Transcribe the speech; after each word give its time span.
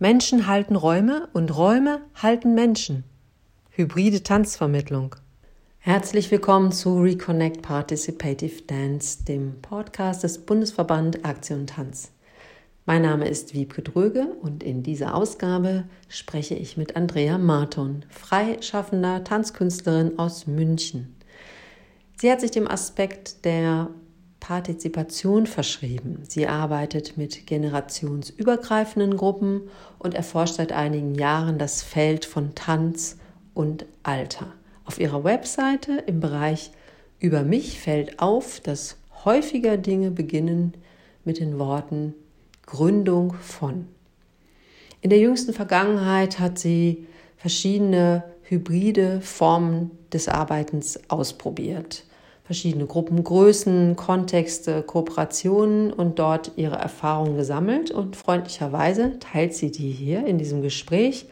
Menschen 0.00 0.48
halten 0.48 0.74
Räume 0.74 1.28
und 1.34 1.56
Räume 1.56 2.00
halten 2.16 2.54
Menschen. 2.54 3.04
Hybride 3.70 4.24
Tanzvermittlung. 4.24 5.14
Herzlich 5.78 6.32
willkommen 6.32 6.72
zu 6.72 6.98
Reconnect 7.00 7.62
Participative 7.62 8.62
Dance, 8.62 9.24
dem 9.24 9.62
Podcast 9.62 10.24
des 10.24 10.44
Bundesverband 10.44 11.24
Aktion 11.24 11.68
Tanz. 11.68 12.10
Mein 12.86 13.02
Name 13.02 13.28
ist 13.28 13.54
Wiebke 13.54 13.82
Dröge 13.82 14.26
und 14.42 14.64
in 14.64 14.82
dieser 14.82 15.14
Ausgabe 15.14 15.84
spreche 16.08 16.56
ich 16.56 16.76
mit 16.76 16.96
Andrea 16.96 17.38
Marton, 17.38 18.04
freischaffender 18.08 19.22
Tanzkünstlerin 19.22 20.18
aus 20.18 20.48
München. 20.48 21.14
Sie 22.20 22.32
hat 22.32 22.40
sich 22.40 22.50
dem 22.50 22.66
Aspekt 22.66 23.44
der 23.44 23.90
Partizipation 24.44 25.46
verschrieben. 25.46 26.18
Sie 26.28 26.46
arbeitet 26.46 27.16
mit 27.16 27.46
generationsübergreifenden 27.46 29.16
Gruppen 29.16 29.62
und 29.98 30.12
erforscht 30.12 30.56
seit 30.56 30.70
einigen 30.70 31.14
Jahren 31.14 31.58
das 31.58 31.82
Feld 31.82 32.26
von 32.26 32.54
Tanz 32.54 33.16
und 33.54 33.86
Alter. 34.02 34.52
Auf 34.84 35.00
ihrer 35.00 35.24
Webseite 35.24 35.92
im 36.06 36.20
Bereich 36.20 36.72
Über 37.20 37.42
mich 37.42 37.80
fällt 37.80 38.18
auf, 38.18 38.60
dass 38.60 38.98
häufiger 39.24 39.78
Dinge 39.78 40.10
beginnen 40.10 40.74
mit 41.24 41.40
den 41.40 41.58
Worten 41.58 42.12
Gründung 42.66 43.32
von. 43.32 43.86
In 45.00 45.08
der 45.08 45.20
jüngsten 45.20 45.54
Vergangenheit 45.54 46.38
hat 46.38 46.58
sie 46.58 47.06
verschiedene 47.38 48.24
hybride 48.42 49.22
Formen 49.22 49.90
des 50.12 50.28
Arbeitens 50.28 51.00
ausprobiert 51.08 52.04
verschiedene 52.44 52.86
Gruppengrößen, 52.86 53.96
Kontexte, 53.96 54.82
Kooperationen 54.82 55.92
und 55.92 56.18
dort 56.18 56.52
ihre 56.56 56.76
Erfahrungen 56.76 57.36
gesammelt 57.36 57.90
und 57.90 58.16
freundlicherweise 58.16 59.18
teilt 59.18 59.54
sie 59.54 59.70
die 59.70 59.90
hier 59.90 60.26
in 60.26 60.38
diesem 60.38 60.60
Gespräch. 60.60 61.26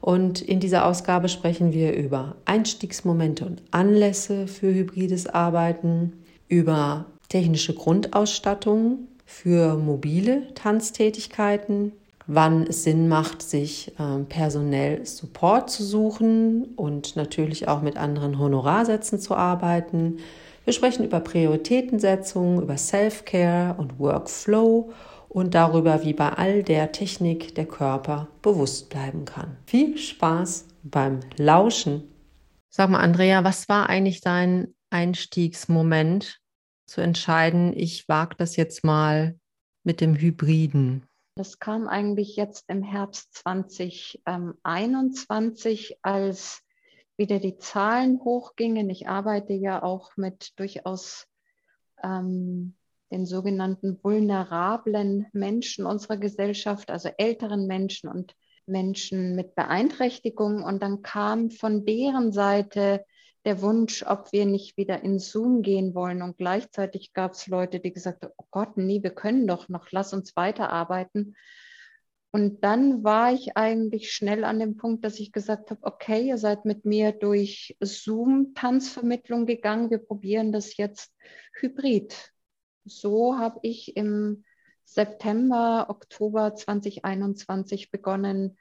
Und 0.00 0.42
in 0.42 0.60
dieser 0.60 0.84
Ausgabe 0.86 1.28
sprechen 1.28 1.72
wir 1.72 1.94
über 1.94 2.36
Einstiegsmomente 2.44 3.46
und 3.46 3.62
Anlässe 3.70 4.46
für 4.46 4.72
hybrides 4.72 5.26
Arbeiten, 5.26 6.12
über 6.48 7.06
technische 7.28 7.74
Grundausstattung 7.74 9.08
für 9.24 9.76
mobile 9.76 10.52
Tanztätigkeiten, 10.54 11.92
wann 12.26 12.64
es 12.64 12.84
Sinn 12.84 13.08
macht, 13.08 13.42
sich 13.42 13.92
äh, 13.98 14.22
personell 14.28 15.04
Support 15.06 15.70
zu 15.70 15.84
suchen 15.84 16.64
und 16.76 17.16
natürlich 17.16 17.68
auch 17.68 17.82
mit 17.82 17.96
anderen 17.96 18.38
Honorarsätzen 18.38 19.18
zu 19.20 19.34
arbeiten, 19.34 20.18
wir 20.66 20.72
sprechen 20.72 21.04
über 21.04 21.20
Prioritätensetzung, 21.20 22.60
über 22.60 22.76
Self-Care 22.76 23.76
und 23.78 24.00
Workflow 24.00 24.92
und 25.28 25.54
darüber, 25.54 26.02
wie 26.02 26.12
bei 26.12 26.30
all 26.30 26.64
der 26.64 26.90
Technik 26.90 27.54
der 27.54 27.66
Körper 27.66 28.26
bewusst 28.42 28.90
bleiben 28.90 29.24
kann. 29.24 29.58
Viel 29.66 29.96
Spaß 29.96 30.66
beim 30.82 31.20
Lauschen. 31.36 32.02
Sag 32.68 32.90
mal, 32.90 32.98
Andrea, 32.98 33.44
was 33.44 33.68
war 33.68 33.88
eigentlich 33.88 34.20
dein 34.20 34.74
Einstiegsmoment 34.90 36.40
zu 36.86 37.00
entscheiden, 37.00 37.72
ich 37.72 38.08
wage 38.08 38.34
das 38.36 38.56
jetzt 38.56 38.82
mal 38.82 39.38
mit 39.84 40.00
dem 40.00 40.16
Hybriden? 40.16 41.06
Das 41.36 41.60
kam 41.60 41.86
eigentlich 41.86 42.34
jetzt 42.34 42.64
im 42.68 42.82
Herbst 42.82 43.32
2021, 43.34 45.98
als 46.02 46.65
wieder 47.16 47.38
die 47.38 47.58
Zahlen 47.58 48.20
hochgingen. 48.22 48.90
Ich 48.90 49.08
arbeite 49.08 49.52
ja 49.52 49.82
auch 49.82 50.16
mit 50.16 50.58
durchaus 50.58 51.26
ähm, 52.02 52.74
den 53.10 53.26
sogenannten 53.26 53.98
vulnerablen 54.02 55.26
Menschen 55.32 55.86
unserer 55.86 56.16
Gesellschaft, 56.16 56.90
also 56.90 57.08
älteren 57.16 57.66
Menschen 57.66 58.08
und 58.10 58.34
Menschen 58.66 59.36
mit 59.36 59.54
Beeinträchtigungen. 59.54 60.62
Und 60.62 60.82
dann 60.82 61.02
kam 61.02 61.50
von 61.50 61.86
deren 61.86 62.32
Seite 62.32 63.04
der 63.44 63.62
Wunsch, 63.62 64.02
ob 64.04 64.32
wir 64.32 64.44
nicht 64.44 64.76
wieder 64.76 65.02
in 65.02 65.20
Zoom 65.20 65.62
gehen 65.62 65.94
wollen. 65.94 66.20
Und 66.20 66.36
gleichzeitig 66.36 67.12
gab 67.12 67.32
es 67.32 67.46
Leute, 67.46 67.78
die 67.78 67.92
gesagt 67.92 68.24
haben, 68.24 68.32
oh 68.36 68.46
Gott, 68.50 68.76
nee, 68.76 69.02
wir 69.02 69.14
können 69.14 69.46
doch 69.46 69.68
noch, 69.68 69.92
lass 69.92 70.12
uns 70.12 70.34
weiterarbeiten. 70.34 71.36
Und 72.36 72.62
dann 72.64 73.02
war 73.02 73.32
ich 73.32 73.56
eigentlich 73.56 74.12
schnell 74.12 74.44
an 74.44 74.58
dem 74.58 74.76
Punkt, 74.76 75.06
dass 75.06 75.18
ich 75.20 75.32
gesagt 75.32 75.70
habe, 75.70 75.80
okay, 75.84 76.28
ihr 76.28 76.36
seid 76.36 76.66
mit 76.66 76.84
mir 76.84 77.12
durch 77.12 77.74
Zoom 77.80 78.52
Tanzvermittlung 78.54 79.46
gegangen, 79.46 79.88
wir 79.88 79.96
probieren 79.96 80.52
das 80.52 80.76
jetzt 80.76 81.14
hybrid. 81.58 82.34
So 82.84 83.38
habe 83.38 83.60
ich 83.62 83.96
im 83.96 84.44
September, 84.84 85.86
Oktober 85.88 86.54
2021 86.54 87.90
begonnen, 87.90 88.58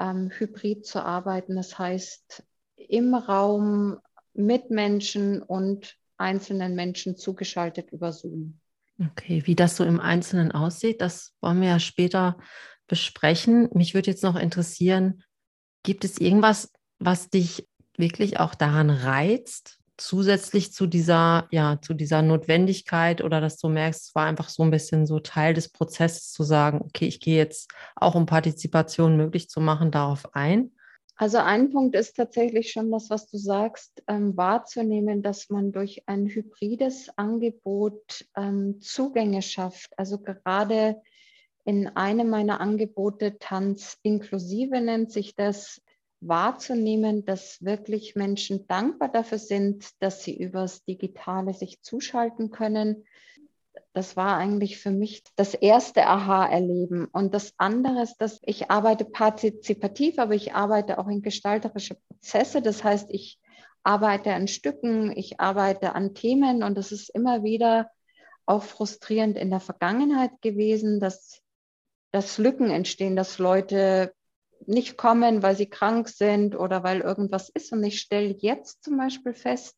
ähm, 0.00 0.30
hybrid 0.30 0.86
zu 0.86 1.04
arbeiten. 1.04 1.54
Das 1.54 1.78
heißt, 1.78 2.42
im 2.76 3.14
Raum 3.14 3.98
mit 4.32 4.70
Menschen 4.70 5.42
und 5.42 5.98
einzelnen 6.16 6.74
Menschen 6.74 7.18
zugeschaltet 7.18 7.92
über 7.92 8.10
Zoom. 8.10 8.58
Okay, 8.98 9.42
wie 9.44 9.54
das 9.54 9.76
so 9.76 9.84
im 9.84 10.00
Einzelnen 10.00 10.52
aussieht, 10.52 11.02
das 11.02 11.34
wollen 11.42 11.60
wir 11.60 11.68
ja 11.68 11.78
später 11.78 12.38
besprechen. 12.92 13.70
Mich 13.72 13.94
würde 13.94 14.10
jetzt 14.10 14.22
noch 14.22 14.36
interessieren, 14.36 15.22
gibt 15.82 16.04
es 16.04 16.18
irgendwas, 16.18 16.70
was 16.98 17.30
dich 17.30 17.66
wirklich 17.96 18.38
auch 18.38 18.54
daran 18.54 18.90
reizt, 18.90 19.78
zusätzlich 19.96 20.74
zu 20.74 20.86
dieser, 20.86 21.48
ja, 21.50 21.80
zu 21.80 21.94
dieser 21.94 22.20
Notwendigkeit 22.20 23.24
oder 23.24 23.40
dass 23.40 23.56
du 23.56 23.70
merkst, 23.70 24.08
es 24.08 24.14
war 24.14 24.26
einfach 24.26 24.50
so 24.50 24.62
ein 24.62 24.70
bisschen 24.70 25.06
so 25.06 25.20
Teil 25.20 25.54
des 25.54 25.70
Prozesses 25.70 26.32
zu 26.32 26.42
sagen, 26.42 26.82
okay, 26.82 27.06
ich 27.06 27.20
gehe 27.20 27.38
jetzt 27.38 27.70
auch, 27.96 28.14
um 28.14 28.26
Partizipation 28.26 29.16
möglich 29.16 29.48
zu 29.48 29.62
machen, 29.62 29.90
darauf 29.90 30.34
ein? 30.34 30.72
Also 31.16 31.38
ein 31.38 31.70
Punkt 31.70 31.96
ist 31.96 32.16
tatsächlich 32.16 32.72
schon 32.72 32.90
das, 32.90 33.08
was 33.08 33.26
du 33.26 33.38
sagst, 33.38 34.02
ähm, 34.06 34.36
wahrzunehmen, 34.36 35.22
dass 35.22 35.48
man 35.48 35.72
durch 35.72 36.02
ein 36.06 36.26
hybrides 36.26 37.08
Angebot 37.16 38.26
ähm, 38.36 38.82
Zugänge 38.82 39.40
schafft. 39.40 39.98
Also 39.98 40.18
gerade 40.18 41.00
in 41.64 41.88
einem 41.88 42.28
meiner 42.28 42.60
Angebote 42.60 43.38
Tanz 43.38 43.98
inklusive 44.02 44.80
nennt 44.80 45.12
sich 45.12 45.36
das 45.36 45.80
wahrzunehmen, 46.20 47.24
dass 47.24 47.62
wirklich 47.62 48.14
Menschen 48.14 48.66
dankbar 48.66 49.08
dafür 49.08 49.38
sind, 49.38 49.90
dass 50.00 50.22
sie 50.22 50.36
übers 50.36 50.84
Digitale 50.84 51.52
sich 51.52 51.82
zuschalten 51.82 52.50
können. 52.50 53.04
Das 53.92 54.16
war 54.16 54.36
eigentlich 54.36 54.78
für 54.78 54.90
mich 54.90 55.22
das 55.36 55.54
erste 55.54 56.06
Aha-Erleben. 56.06 57.06
Und 57.06 57.34
das 57.34 57.54
andere 57.58 58.02
ist, 58.02 58.16
dass 58.18 58.40
ich 58.42 58.70
arbeite 58.70 59.04
partizipativ, 59.04 60.18
aber 60.18 60.34
ich 60.34 60.54
arbeite 60.54 60.98
auch 60.98 61.08
in 61.08 61.22
gestalterische 61.22 61.96
Prozesse. 62.08 62.62
Das 62.62 62.84
heißt, 62.84 63.08
ich 63.10 63.38
arbeite 63.82 64.32
an 64.32 64.48
Stücken, 64.48 65.12
ich 65.16 65.40
arbeite 65.40 65.94
an 65.94 66.14
Themen 66.14 66.62
und 66.62 66.78
es 66.78 66.92
ist 66.92 67.10
immer 67.10 67.42
wieder 67.42 67.90
auch 68.46 68.62
frustrierend 68.62 69.36
in 69.36 69.50
der 69.50 69.60
Vergangenheit 69.60 70.40
gewesen, 70.40 71.00
dass 71.00 71.42
dass 72.12 72.38
Lücken 72.38 72.70
entstehen, 72.70 73.16
dass 73.16 73.38
Leute 73.38 74.12
nicht 74.66 74.96
kommen, 74.96 75.42
weil 75.42 75.56
sie 75.56 75.66
krank 75.66 76.08
sind 76.08 76.56
oder 76.56 76.84
weil 76.84 77.00
irgendwas 77.00 77.48
ist. 77.48 77.72
Und 77.72 77.82
ich 77.82 78.00
stelle 78.00 78.36
jetzt 78.38 78.84
zum 78.84 78.96
Beispiel 78.96 79.34
fest, 79.34 79.76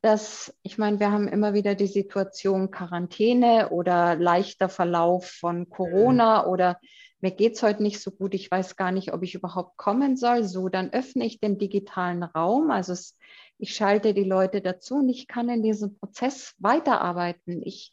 dass, 0.00 0.52
ich 0.62 0.78
meine, 0.78 0.98
wir 0.98 1.12
haben 1.12 1.28
immer 1.28 1.54
wieder 1.54 1.76
die 1.76 1.86
Situation 1.86 2.72
Quarantäne 2.72 3.68
oder 3.70 4.16
leichter 4.16 4.68
Verlauf 4.68 5.26
von 5.26 5.70
Corona 5.70 6.42
mhm. 6.42 6.50
oder 6.50 6.80
mir 7.20 7.30
geht 7.30 7.54
es 7.54 7.62
heute 7.62 7.84
nicht 7.84 8.00
so 8.00 8.10
gut, 8.10 8.34
ich 8.34 8.50
weiß 8.50 8.74
gar 8.74 8.90
nicht, 8.90 9.12
ob 9.12 9.22
ich 9.22 9.36
überhaupt 9.36 9.76
kommen 9.76 10.16
soll. 10.16 10.42
So, 10.42 10.68
dann 10.68 10.92
öffne 10.92 11.24
ich 11.24 11.38
den 11.38 11.56
digitalen 11.56 12.24
Raum. 12.24 12.72
Also 12.72 12.94
es, 12.94 13.16
ich 13.58 13.76
schalte 13.76 14.12
die 14.12 14.24
Leute 14.24 14.60
dazu 14.60 14.96
und 14.96 15.08
ich 15.08 15.28
kann 15.28 15.48
in 15.48 15.62
diesem 15.62 15.96
Prozess 15.96 16.56
weiterarbeiten. 16.58 17.62
Ich 17.62 17.92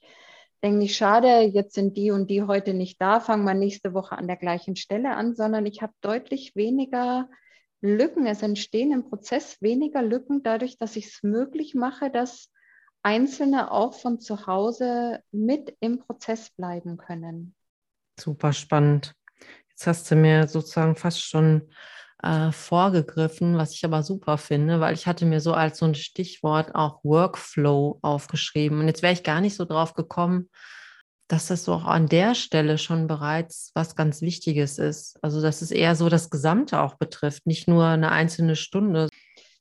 denke 0.62 0.80
nicht, 0.80 0.96
schade, 0.96 1.42
jetzt 1.42 1.74
sind 1.74 1.98
die 1.98 2.12
und 2.12 2.30
die 2.30 2.44
heute 2.44 2.74
nicht 2.74 3.02
da, 3.02 3.20
fangen 3.20 3.46
wir 3.46 3.54
nächste 3.54 3.94
Woche 3.94 4.18
an 4.18 4.28
der 4.28 4.38
gleichen 4.38 4.76
Stelle 4.76 5.16
an, 5.16 5.36
sondern 5.36 5.66
ich 5.66 5.82
habe 5.82 5.94
deutlich 6.02 6.56
weniger 6.56 7.30
Lücken. 7.82 8.26
Es 8.26 8.42
entstehen 8.42 8.92
im 8.92 9.10
Prozess 9.10 9.62
weniger 9.62 10.02
Lücken 10.02 10.44
dadurch, 10.44 10.78
dass 10.78 10.96
ich 10.96 11.08
es 11.08 11.24
möglich 11.24 11.76
mache, 11.76 12.10
dass 12.10 12.52
Einzelne 13.04 13.72
auch 13.72 13.94
von 13.94 14.20
zu 14.20 14.48
Hause 14.48 15.24
mit 15.32 15.76
im 15.80 16.00
Prozess 16.00 16.50
bleiben 16.50 16.98
können. 16.98 17.56
Super 18.20 18.52
spannend. 18.52 19.14
Jetzt 19.70 19.88
hast 19.88 20.12
du 20.12 20.16
mir 20.16 20.48
sozusagen 20.48 20.96
fast 20.96 21.22
schon 21.22 21.70
äh, 22.24 22.52
vorgegriffen, 22.52 23.58
was 23.58 23.74
ich 23.74 23.86
aber 23.86 24.04
super 24.04 24.38
finde, 24.38 24.80
weil 24.80 24.94
ich 24.94 25.08
hatte 25.08 25.26
mir 25.26 25.42
so 25.42 25.54
als 25.54 25.80
so 25.80 25.86
ein 25.86 25.96
Stichwort 25.96 26.76
auch 26.76 27.04
Workflow 27.04 28.00
aufgeschrieben. 28.02 28.80
Und 28.80 28.88
jetzt 28.88 29.02
wäre 29.02 29.14
ich 29.14 29.24
gar 29.24 29.42
nicht 29.42 29.56
so 29.56 29.66
drauf 29.66 29.94
gekommen, 29.94 30.50
dass 31.28 31.48
das 31.48 31.64
so 31.64 31.74
auch 31.74 31.86
an 31.86 32.08
der 32.08 32.36
Stelle 32.36 32.78
schon 32.78 33.08
bereits 33.08 33.72
was 33.76 33.96
ganz 33.96 34.22
Wichtiges 34.22 34.80
ist. 34.80 35.18
Also 35.22 35.42
dass 35.42 35.62
es 35.62 35.72
eher 35.72 35.96
so 35.96 36.10
das 36.10 36.30
Gesamte 36.30 36.82
auch 36.82 36.96
betrifft, 36.96 37.46
nicht 37.46 37.68
nur 37.68 37.86
eine 37.86 38.12
einzelne 38.12 38.56
Stunde. 38.56 39.10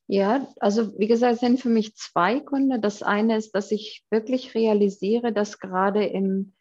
Ja, 0.07 0.47
also 0.59 0.97
wie 0.97 1.07
gesagt, 1.07 1.35
es 1.35 1.39
sind 1.39 1.61
für 1.61 1.69
mich 1.69 1.95
zwei 1.95 2.39
Gründe. 2.39 2.79
Das 2.79 3.03
eine 3.03 3.37
ist, 3.37 3.53
dass 3.53 3.71
ich 3.71 4.03
wirklich 4.09 4.55
realisiere, 4.55 5.31
dass 5.31 5.59
gerade 5.59 6.03
im 6.03 6.53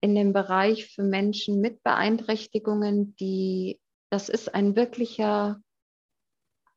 in 0.00 0.14
dem 0.14 0.32
Bereich 0.32 0.86
für 0.94 1.02
Menschen 1.02 1.60
mit 1.60 1.82
Beeinträchtigungen, 1.82 3.16
die, 3.16 3.80
das 4.10 4.28
ist 4.28 4.54
ein 4.54 4.76
wirklicher 4.76 5.60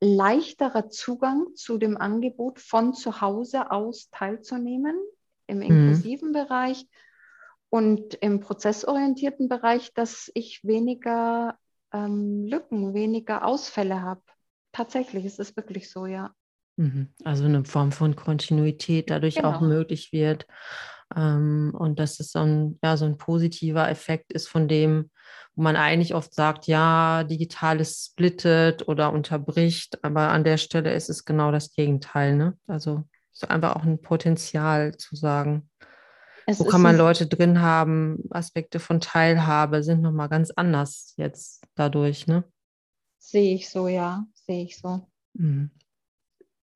leichterer 0.01 0.89
Zugang 0.89 1.55
zu 1.55 1.77
dem 1.77 1.97
Angebot 1.97 2.59
von 2.59 2.93
zu 2.93 3.21
Hause 3.21 3.71
aus 3.71 4.09
teilzunehmen 4.11 4.95
im 5.47 5.57
mhm. 5.57 5.63
inklusiven 5.63 6.29
mhm. 6.29 6.33
Bereich 6.33 6.87
und 7.69 8.15
im 8.15 8.39
prozessorientierten 8.39 9.49
Bereich, 9.49 9.93
dass 9.93 10.31
ich 10.33 10.63
weniger 10.63 11.57
ähm, 11.93 12.45
Lücken, 12.45 12.93
weniger 12.93 13.45
Ausfälle 13.45 14.01
habe. 14.01 14.21
Tatsächlich, 14.71 15.25
es 15.25 15.39
ist 15.39 15.55
wirklich 15.57 15.89
so, 15.91 16.05
ja. 16.05 16.33
Mhm. 16.77 17.09
Also 17.23 17.45
eine 17.45 17.65
Form 17.65 17.91
von 17.91 18.15
Kontinuität 18.15 19.09
dadurch 19.09 19.35
genau. 19.35 19.49
auch 19.49 19.61
möglich 19.61 20.11
wird. 20.13 20.47
Ähm, 21.15 21.73
und 21.77 21.99
dass 21.99 22.19
es 22.19 22.31
so 22.31 22.39
ein, 22.39 22.79
ja, 22.83 22.95
so 22.95 23.05
ein 23.05 23.17
positiver 23.17 23.89
Effekt 23.89 24.31
ist 24.31 24.47
von 24.47 24.67
dem, 24.67 25.09
wo 25.55 25.61
man 25.61 25.75
eigentlich 25.75 26.15
oft 26.15 26.33
sagt, 26.33 26.67
ja, 26.67 27.23
digitales 27.23 28.11
splittet 28.11 28.87
oder 28.87 29.11
unterbricht, 29.11 30.03
aber 30.03 30.29
an 30.29 30.43
der 30.43 30.57
Stelle 30.57 30.93
ist 30.93 31.09
es 31.09 31.25
genau 31.25 31.51
das 31.51 31.73
Gegenteil. 31.73 32.35
Ne? 32.35 32.57
Also 32.67 33.03
ist 33.33 33.49
einfach 33.49 33.75
auch 33.75 33.83
ein 33.83 34.01
Potenzial 34.01 34.97
zu 34.97 35.15
sagen. 35.15 35.69
Es 36.45 36.59
wo 36.59 36.63
kann 36.65 36.81
man 36.81 36.97
Leute 36.97 37.27
drin 37.27 37.61
haben, 37.61 38.23
Aspekte 38.31 38.79
von 38.79 38.99
Teilhabe 38.99 39.83
sind 39.83 40.01
nochmal 40.01 40.29
ganz 40.29 40.51
anders 40.51 41.13
jetzt 41.15 41.63
dadurch, 41.75 42.25
ne? 42.25 42.43
Sehe 43.19 43.53
ich 43.53 43.69
so, 43.69 43.87
ja, 43.87 44.25
sehe 44.33 44.63
ich 44.63 44.77
so. 44.77 45.07
Mhm. 45.33 45.69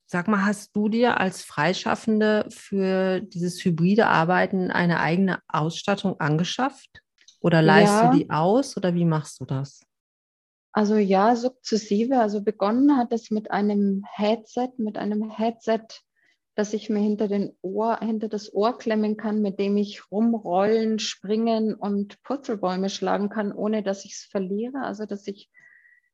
Sag 0.06 0.28
mal, 0.28 0.44
hast 0.44 0.76
du 0.76 0.88
dir 0.88 1.18
als 1.18 1.42
Freischaffende 1.42 2.46
für 2.50 3.20
dieses 3.20 3.64
hybride 3.64 4.06
Arbeiten 4.06 4.70
eine 4.70 5.00
eigene 5.00 5.40
Ausstattung 5.48 6.20
angeschafft? 6.20 7.02
Oder 7.44 7.60
leihst 7.60 7.92
ja. 7.92 8.10
du 8.10 8.16
die 8.16 8.30
aus 8.30 8.74
oder 8.78 8.94
wie 8.94 9.04
machst 9.04 9.38
du 9.38 9.44
das? 9.44 9.82
Also 10.72 10.96
ja, 10.96 11.36
sukzessive. 11.36 12.18
Also 12.18 12.42
begonnen 12.42 12.96
hat 12.96 13.12
es 13.12 13.30
mit 13.30 13.50
einem 13.50 14.02
Headset, 14.10 14.70
mit 14.78 14.96
einem 14.96 15.30
Headset, 15.30 15.82
das 16.54 16.72
ich 16.72 16.88
mir 16.88 17.00
hinter, 17.00 17.28
den 17.28 17.54
Ohr, 17.60 17.98
hinter 18.00 18.28
das 18.28 18.54
Ohr 18.54 18.78
klemmen 18.78 19.18
kann, 19.18 19.42
mit 19.42 19.58
dem 19.58 19.76
ich 19.76 20.10
rumrollen, 20.10 20.98
springen 20.98 21.74
und 21.74 22.22
Purzelbäume 22.22 22.88
schlagen 22.88 23.28
kann, 23.28 23.52
ohne 23.52 23.82
dass 23.82 24.06
ich 24.06 24.12
es 24.12 24.22
verliere. 24.22 24.78
Also 24.78 25.04
dass 25.04 25.26
ich 25.26 25.50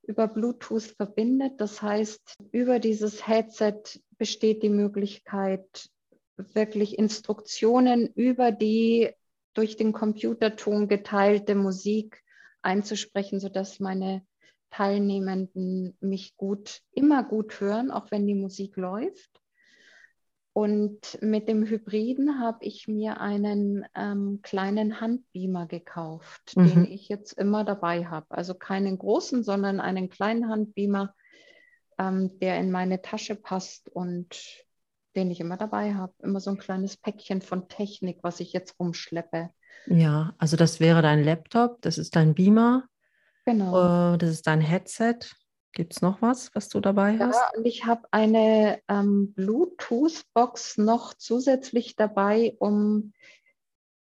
über 0.02 0.26
Bluetooth 0.26 0.82
verbindet. 0.82 1.60
Das 1.60 1.80
heißt, 1.80 2.38
über 2.50 2.80
dieses 2.80 3.28
Headset 3.28 4.00
besteht 4.18 4.64
die 4.64 4.68
Möglichkeit, 4.68 5.88
wirklich 6.36 6.98
Instruktionen 6.98 8.08
über 8.14 8.50
die 8.50 9.10
durch 9.54 9.76
den 9.76 9.92
Computerton 9.92 10.88
geteilte 10.88 11.54
Musik 11.54 12.22
einzusprechen, 12.62 13.40
sodass 13.40 13.80
meine 13.80 14.24
Teilnehmenden 14.70 15.96
mich 16.00 16.36
gut, 16.36 16.80
immer 16.92 17.24
gut 17.24 17.60
hören, 17.60 17.90
auch 17.90 18.10
wenn 18.10 18.26
die 18.26 18.34
Musik 18.34 18.76
läuft. 18.76 19.40
Und 20.52 21.18
mit 21.22 21.48
dem 21.48 21.64
Hybriden 21.64 22.40
habe 22.40 22.64
ich 22.64 22.88
mir 22.88 23.20
einen 23.20 23.84
ähm, 23.94 24.40
kleinen 24.42 25.00
Handbeamer 25.00 25.66
gekauft, 25.66 26.56
mhm. 26.56 26.68
den 26.68 26.84
ich 26.86 27.08
jetzt 27.08 27.32
immer 27.32 27.64
dabei 27.64 28.06
habe. 28.06 28.26
Also 28.30 28.54
keinen 28.54 28.98
großen, 28.98 29.44
sondern 29.44 29.80
einen 29.80 30.08
kleinen 30.08 30.48
Handbeamer, 30.48 31.14
ähm, 31.98 32.38
der 32.40 32.58
in 32.58 32.70
meine 32.70 33.00
Tasche 33.00 33.36
passt 33.36 33.88
und 33.90 34.66
den 35.16 35.30
ich 35.30 35.40
immer 35.40 35.56
dabei 35.56 35.94
habe. 35.94 36.12
Immer 36.22 36.40
so 36.40 36.50
ein 36.50 36.58
kleines 36.58 36.96
Päckchen 36.96 37.42
von 37.42 37.68
Technik, 37.68 38.18
was 38.22 38.40
ich 38.40 38.52
jetzt 38.52 38.78
rumschleppe. 38.78 39.50
Ja, 39.86 40.34
also 40.38 40.56
das 40.56 40.80
wäre 40.80 41.02
dein 41.02 41.24
Laptop, 41.24 41.80
das 41.82 41.98
ist 41.98 42.16
dein 42.16 42.34
Beamer. 42.34 42.84
Genau. 43.44 44.14
Äh, 44.14 44.18
das 44.18 44.30
ist 44.30 44.46
dein 44.46 44.60
Headset. 44.60 45.18
Gibt 45.72 45.94
es 45.94 46.02
noch 46.02 46.20
was, 46.20 46.54
was 46.54 46.68
du 46.68 46.80
dabei 46.80 47.16
hast? 47.18 47.36
Ja, 47.36 47.50
und 47.56 47.64
ich 47.64 47.86
habe 47.86 48.02
eine 48.10 48.80
ähm, 48.88 49.32
Bluetooth-Box 49.34 50.78
noch 50.78 51.14
zusätzlich 51.14 51.94
dabei, 51.94 52.56
um 52.58 53.12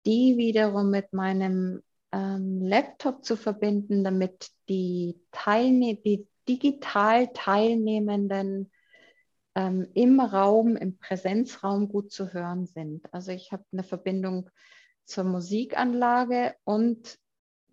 die 0.04 0.36
wiederum 0.36 0.90
mit 0.90 1.12
meinem 1.12 1.82
ähm, 2.10 2.62
Laptop 2.62 3.24
zu 3.24 3.36
verbinden, 3.36 4.02
damit 4.02 4.48
die, 4.68 5.20
Teilne 5.30 5.96
die 6.04 6.26
digital 6.48 7.28
Teilnehmenden 7.32 8.71
ähm, 9.54 9.88
im 9.94 10.20
Raum, 10.20 10.76
im 10.76 10.98
Präsenzraum 10.98 11.88
gut 11.88 12.10
zu 12.12 12.32
hören 12.32 12.66
sind. 12.66 13.06
Also 13.12 13.32
ich 13.32 13.52
habe 13.52 13.64
eine 13.72 13.84
Verbindung 13.84 14.50
zur 15.04 15.24
Musikanlage 15.24 16.54
und 16.64 17.18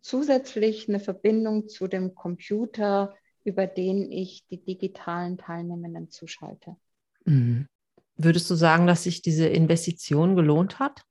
zusätzlich 0.02 0.90
eine 0.90 1.00
Verbindung 1.00 1.68
zu 1.68 1.88
dem 1.88 2.16
Computer, 2.16 3.16
über 3.44 3.68
den 3.68 4.12
ich 4.12 4.46
die 4.48 4.64
digitalen 4.64 5.38
Teilnehmenden 5.38 6.10
zuschalte. 6.10 6.76
Mhm. 7.26 7.68
Würdest 8.16 8.50
du 8.50 8.56
sagen, 8.56 8.86
dass 8.86 9.04
sich 9.04 9.22
diese 9.22 9.48
Investition 9.48 10.36
gelohnt 10.36 10.80
hat? 10.80 11.04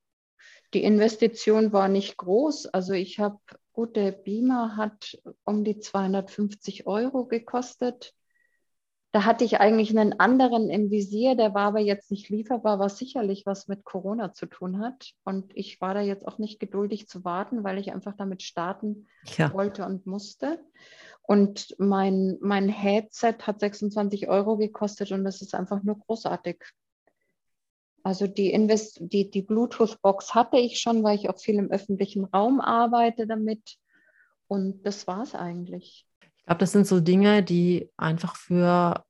Die 0.75 0.85
Investition 0.85 1.73
war 1.73 1.89
nicht 1.89 2.19
groß. 2.19 2.67
Also 2.67 2.93
ich 2.93 3.19
habe, 3.19 3.39
gut, 3.73 3.97
der 3.97 4.13
Beamer 4.13 4.77
hat 4.77 5.19
um 5.45 5.65
die 5.65 5.79
250 5.79 6.87
Euro 6.87 7.25
gekostet. 7.25 8.15
Da 9.11 9.25
hatte 9.25 9.45
ich 9.45 9.59
eigentlich 9.59 9.97
einen 9.97 10.21
anderen 10.21 10.69
im 10.69 10.91
Visier, 10.91 11.35
der 11.35 11.55
war 11.55 11.69
aber 11.69 11.81
jetzt 11.81 12.11
nicht 12.11 12.29
lieferbar, 12.29 12.79
was 12.79 12.99
sicherlich 12.99 13.47
was 13.47 13.67
mit 13.67 13.85
Corona 13.85 14.35
zu 14.35 14.45
tun 14.45 14.81
hat. 14.81 15.13
Und 15.25 15.51
ich 15.57 15.81
war 15.81 15.95
da 15.95 16.03
jetzt 16.03 16.29
auch 16.29 16.39
nicht 16.39 16.61
geduldig 16.61 17.09
zu 17.09 17.25
warten, 17.25 17.65
weil 17.65 17.79
ich 17.79 17.93
einfach 17.93 18.15
damit 18.17 18.43
starten 18.43 19.07
ja. 19.39 19.53
wollte 19.55 19.87
und 19.87 20.07
musste. 20.07 20.63
Und 21.23 21.75
mein, 21.79 22.37
mein 22.41 22.69
Headset 22.69 23.37
hat 23.43 23.61
26 23.61 24.29
Euro 24.29 24.57
gekostet 24.57 25.13
und 25.13 25.25
das 25.25 25.41
ist 25.41 25.55
einfach 25.55 25.83
nur 25.83 25.99
großartig. 25.99 26.65
Also 28.03 28.27
die, 28.27 28.51
Invest 28.51 28.99
die, 29.01 29.31
die 29.31 29.43
Bluetooth-Box 29.43 30.35
hatte 30.35 30.59
ich 30.59 30.81
schon, 30.81 31.03
weil 31.03 31.17
ich 31.17 31.29
auch 31.29 31.39
viel 31.39 31.57
im 31.57 31.71
öffentlichen 31.71 32.25
Raum 32.25 32.61
arbeite 32.61 33.27
damit. 33.27 33.77
Und 34.47 34.83
das 34.87 35.07
war 35.07 35.23
es 35.23 35.35
eigentlich. 35.35 36.08
Ich 36.49 36.51
glaube, 36.51 36.61
das 36.61 36.73
sind 36.73 36.87
so 36.87 37.01
Dinge, 37.01 37.43
die 37.43 37.91
einfach 37.99 38.35
für 38.35 39.05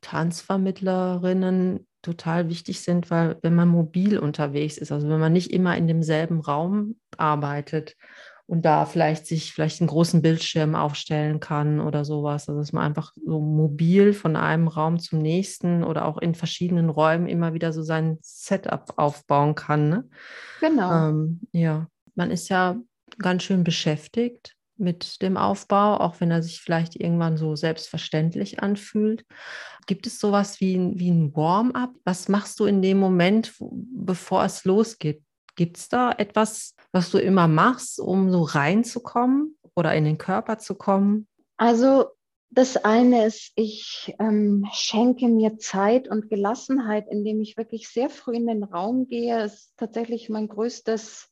Tanzvermittlerinnen 0.00 1.86
total 2.00 2.48
wichtig 2.48 2.80
sind, 2.80 3.10
weil 3.10 3.36
wenn 3.42 3.54
man 3.54 3.68
mobil 3.68 4.16
unterwegs 4.16 4.78
ist, 4.78 4.92
also 4.92 5.10
wenn 5.10 5.20
man 5.20 5.34
nicht 5.34 5.52
immer 5.52 5.76
in 5.76 5.86
demselben 5.86 6.40
Raum 6.40 6.96
arbeitet 7.18 7.96
und 8.46 8.64
da 8.64 8.86
vielleicht 8.86 9.26
sich 9.26 9.52
vielleicht 9.52 9.82
einen 9.82 9.88
großen 9.88 10.22
Bildschirm 10.22 10.74
aufstellen 10.74 11.38
kann 11.38 11.80
oder 11.80 12.02
sowas. 12.06 12.48
Also 12.48 12.62
dass 12.62 12.72
man 12.72 12.84
einfach 12.84 13.12
so 13.26 13.38
mobil 13.38 14.14
von 14.14 14.34
einem 14.34 14.68
Raum 14.68 15.00
zum 15.00 15.18
nächsten 15.18 15.84
oder 15.84 16.06
auch 16.06 16.16
in 16.16 16.34
verschiedenen 16.34 16.88
Räumen 16.88 17.26
immer 17.26 17.52
wieder 17.52 17.74
so 17.74 17.82
sein 17.82 18.16
Setup 18.22 18.94
aufbauen 18.96 19.54
kann. 19.54 19.90
Ne? 19.90 20.08
Genau. 20.60 21.10
Ähm, 21.10 21.40
ja, 21.52 21.88
man 22.14 22.30
ist 22.30 22.48
ja 22.48 22.80
ganz 23.18 23.42
schön 23.42 23.64
beschäftigt 23.64 24.56
mit 24.76 25.22
dem 25.22 25.36
Aufbau, 25.36 25.98
auch 25.98 26.20
wenn 26.20 26.30
er 26.30 26.42
sich 26.42 26.60
vielleicht 26.60 26.96
irgendwann 26.96 27.36
so 27.36 27.54
selbstverständlich 27.56 28.62
anfühlt. 28.62 29.24
Gibt 29.86 30.06
es 30.06 30.20
sowas 30.20 30.60
wie, 30.60 30.92
wie 30.94 31.10
ein 31.10 31.34
Warm-up? 31.34 31.90
Was 32.04 32.28
machst 32.28 32.58
du 32.60 32.66
in 32.66 32.82
dem 32.82 32.98
Moment, 32.98 33.54
bevor 33.60 34.44
es 34.44 34.64
losgeht? 34.64 35.22
Gibt 35.54 35.76
es 35.76 35.88
da 35.88 36.12
etwas, 36.12 36.74
was 36.92 37.10
du 37.10 37.18
immer 37.18 37.48
machst, 37.48 38.00
um 38.00 38.30
so 38.30 38.42
reinzukommen 38.42 39.58
oder 39.74 39.94
in 39.94 40.04
den 40.04 40.18
Körper 40.18 40.58
zu 40.58 40.74
kommen? 40.74 41.28
Also 41.56 42.06
das 42.54 42.76
eine 42.76 43.26
ist, 43.26 43.52
ich 43.54 44.14
ähm, 44.18 44.66
schenke 44.72 45.26
mir 45.28 45.56
Zeit 45.56 46.06
und 46.06 46.28
Gelassenheit, 46.28 47.06
indem 47.10 47.40
ich 47.40 47.56
wirklich 47.56 47.88
sehr 47.88 48.10
früh 48.10 48.34
in 48.34 48.46
den 48.46 48.62
Raum 48.62 49.08
gehe. 49.08 49.40
Es 49.40 49.54
ist 49.54 49.72
tatsächlich 49.78 50.28
mein 50.28 50.48
größtes, 50.48 51.28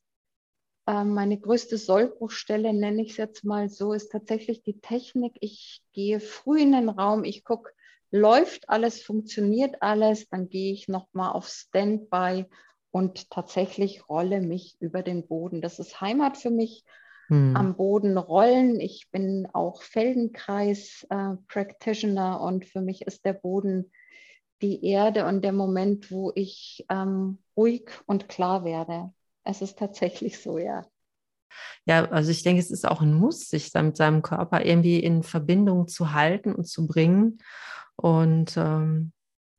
meine 1.04 1.38
größte 1.38 1.78
Sollbruchstelle, 1.78 2.72
nenne 2.72 3.02
ich 3.02 3.10
es 3.10 3.16
jetzt 3.16 3.44
mal 3.44 3.68
so, 3.68 3.92
ist 3.92 4.10
tatsächlich 4.10 4.62
die 4.62 4.80
Technik. 4.80 5.36
Ich 5.40 5.82
gehe 5.92 6.20
früh 6.20 6.60
in 6.60 6.72
den 6.72 6.88
Raum, 6.88 7.24
ich 7.24 7.44
gucke, 7.44 7.70
läuft 8.10 8.68
alles, 8.68 9.02
funktioniert 9.02 9.82
alles, 9.82 10.28
dann 10.28 10.48
gehe 10.48 10.72
ich 10.72 10.88
nochmal 10.88 11.32
auf 11.32 11.48
Standby 11.48 12.46
und 12.90 13.30
tatsächlich 13.30 14.08
rolle 14.08 14.40
mich 14.40 14.76
über 14.80 15.02
den 15.02 15.26
Boden. 15.26 15.60
Das 15.60 15.78
ist 15.78 16.00
Heimat 16.00 16.36
für 16.36 16.50
mich. 16.50 16.84
Hm. 17.28 17.54
Am 17.56 17.76
Boden 17.76 18.18
rollen. 18.18 18.80
Ich 18.80 19.08
bin 19.12 19.46
auch 19.52 19.82
Feldenkreis-Practitioner 19.82 22.38
äh, 22.40 22.44
und 22.44 22.64
für 22.64 22.80
mich 22.80 23.02
ist 23.02 23.24
der 23.24 23.34
Boden 23.34 23.92
die 24.62 24.84
Erde 24.84 25.26
und 25.26 25.42
der 25.42 25.52
Moment, 25.52 26.10
wo 26.10 26.32
ich 26.34 26.84
ähm, 26.90 27.38
ruhig 27.56 27.88
und 28.06 28.28
klar 28.28 28.64
werde. 28.64 29.12
Es 29.44 29.62
ist 29.62 29.78
tatsächlich 29.78 30.38
so, 30.38 30.58
ja. 30.58 30.84
Ja, 31.84 32.04
also 32.10 32.30
ich 32.30 32.42
denke, 32.42 32.60
es 32.60 32.70
ist 32.70 32.86
auch 32.86 33.00
ein 33.00 33.14
Muss, 33.14 33.48
sich 33.48 33.72
mit 33.74 33.96
seinem 33.96 34.22
Körper 34.22 34.64
irgendwie 34.64 35.00
in 35.00 35.22
Verbindung 35.22 35.88
zu 35.88 36.12
halten 36.12 36.54
und 36.54 36.66
zu 36.66 36.86
bringen. 36.86 37.38
Und 37.96 38.56
ähm, 38.56 39.12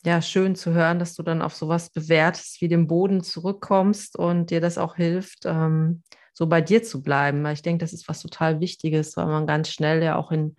ja, 0.03 0.21
schön 0.21 0.55
zu 0.55 0.73
hören, 0.73 0.99
dass 0.99 1.15
du 1.15 1.23
dann 1.23 1.41
auf 1.41 1.53
sowas 1.53 1.89
Bewährtes 1.89 2.57
wie 2.59 2.67
den 2.67 2.87
Boden 2.87 3.23
zurückkommst 3.23 4.17
und 4.17 4.49
dir 4.49 4.61
das 4.61 4.77
auch 4.77 4.95
hilft, 4.95 5.45
ähm, 5.45 6.03
so 6.33 6.47
bei 6.47 6.61
dir 6.61 6.81
zu 6.81 7.03
bleiben, 7.03 7.43
weil 7.43 7.53
ich 7.53 7.61
denke, 7.61 7.83
das 7.83 7.93
ist 7.93 8.07
was 8.07 8.21
total 8.21 8.59
Wichtiges, 8.59 9.17
weil 9.17 9.27
man 9.27 9.45
ganz 9.45 9.69
schnell 9.69 10.01
ja 10.01 10.15
auch 10.15 10.31
in, 10.31 10.55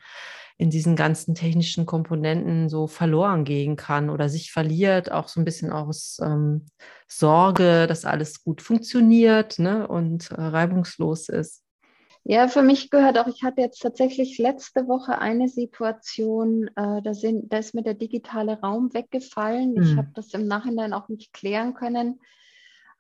in 0.59 0.71
diesen 0.71 0.97
ganzen 0.97 1.35
technischen 1.35 1.87
Komponenten 1.87 2.69
so 2.69 2.87
verloren 2.87 3.45
gehen 3.45 3.77
kann 3.77 4.11
oder 4.11 4.29
sich 4.29 4.53
verliert, 4.53 5.11
auch 5.11 5.29
so 5.29 5.41
ein 5.41 5.45
bisschen 5.45 5.73
aus 5.73 6.19
ähm, 6.23 6.67
Sorge, 7.09 7.87
dass 7.87 8.05
alles 8.05 8.45
gut 8.45 8.63
funktioniert 8.63 9.59
ne, 9.59 9.87
und 9.87 10.31
äh, 10.31 10.41
reibungslos 10.41 11.29
ist. 11.29 11.63
Ja, 12.25 12.47
für 12.47 12.63
mich 12.63 12.91
gehört 12.91 13.19
auch, 13.19 13.27
ich 13.27 13.43
hatte 13.43 13.63
jetzt 13.63 13.81
tatsächlich 13.81 14.39
letzte 14.39 14.87
Woche 14.87 15.19
eine 15.19 15.49
Situation, 15.49 16.69
äh, 16.77 17.03
da, 17.03 17.15
sind, 17.15 17.53
da 17.53 17.59
ist 17.59 17.75
mir 17.75 17.83
der 17.83 17.95
digitale 17.95 18.61
Raum 18.61 18.95
weggefallen. 18.95 19.75
Hm. 19.75 19.83
Ich 19.83 19.97
habe 19.97 20.09
das 20.15 20.33
im 20.33 20.47
Nachhinein 20.47 20.93
auch 20.93 21.09
nicht 21.09 21.33
klären 21.33 21.75
können. 21.75 22.21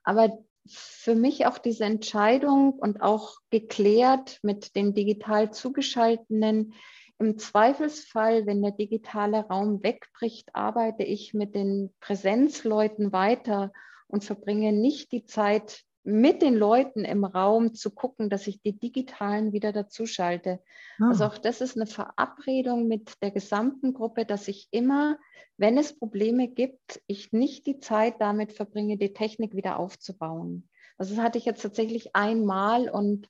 Aber 0.03 0.39
für 0.67 1.15
mich 1.15 1.47
auch 1.47 1.59
diese 1.59 1.85
Entscheidung 1.85 2.73
und 2.73 3.01
auch 3.01 3.37
geklärt 3.51 4.39
mit 4.43 4.75
den 4.75 4.95
digital 4.95 5.53
zugeschalteten, 5.53 6.75
im 7.23 7.39
Zweifelsfall, 7.39 8.47
wenn 8.47 8.63
der 8.63 8.73
digitale 8.73 9.47
Raum 9.47 9.83
wegbricht, 9.83 10.55
arbeite 10.55 11.05
ich 11.05 11.35
mit 11.35 11.55
den 11.55 11.95
Präsenzleuten 12.01 13.13
weiter 13.13 13.73
und 14.09 14.25
verbringe 14.25 14.73
nicht 14.73 15.13
die 15.13 15.25
Zeit 15.25 15.85
mit 16.05 16.43
den 16.43 16.57
Leuten 16.57 17.05
im 17.05 17.25
Raum 17.25 17.75
zu 17.75 17.93
gucken, 17.93 18.29
dass 18.29 18.49
ich 18.49 18.61
die 18.61 18.77
digitalen 18.77 19.53
wieder 19.53 19.73
dazuschalte. 19.73 20.61
Ah. 20.99 21.11
Also 21.11 21.25
auch 21.25 21.39
das 21.39 21.61
ist 21.61 21.77
eine 21.77 21.87
Verabredung 21.87 22.89
mit 22.89 23.23
der 23.23 23.31
gesamten 23.31 23.95
Gruppe, 23.95 24.25
dass 24.27 24.49
ich 24.49 24.67
immer, 24.73 25.17
wenn 25.57 25.79
es 25.79 25.97
Probleme 25.97 26.49
gibt, 26.49 27.01
ich 27.07 27.33
nicht 27.33 27.67
die 27.67 27.79
Zeit 27.79 28.17
damit 28.19 28.53
verbringe, 28.53 28.99
die 28.99 29.13
Technik 29.13 29.55
wieder 29.55 29.79
aufzubauen. 29.79 30.69
Also 30.99 31.15
das 31.15 31.25
hatte 31.25 31.39
ich 31.39 31.45
jetzt 31.45 31.63
tatsächlich 31.63 32.17
einmal 32.17 32.89
und 32.89 33.29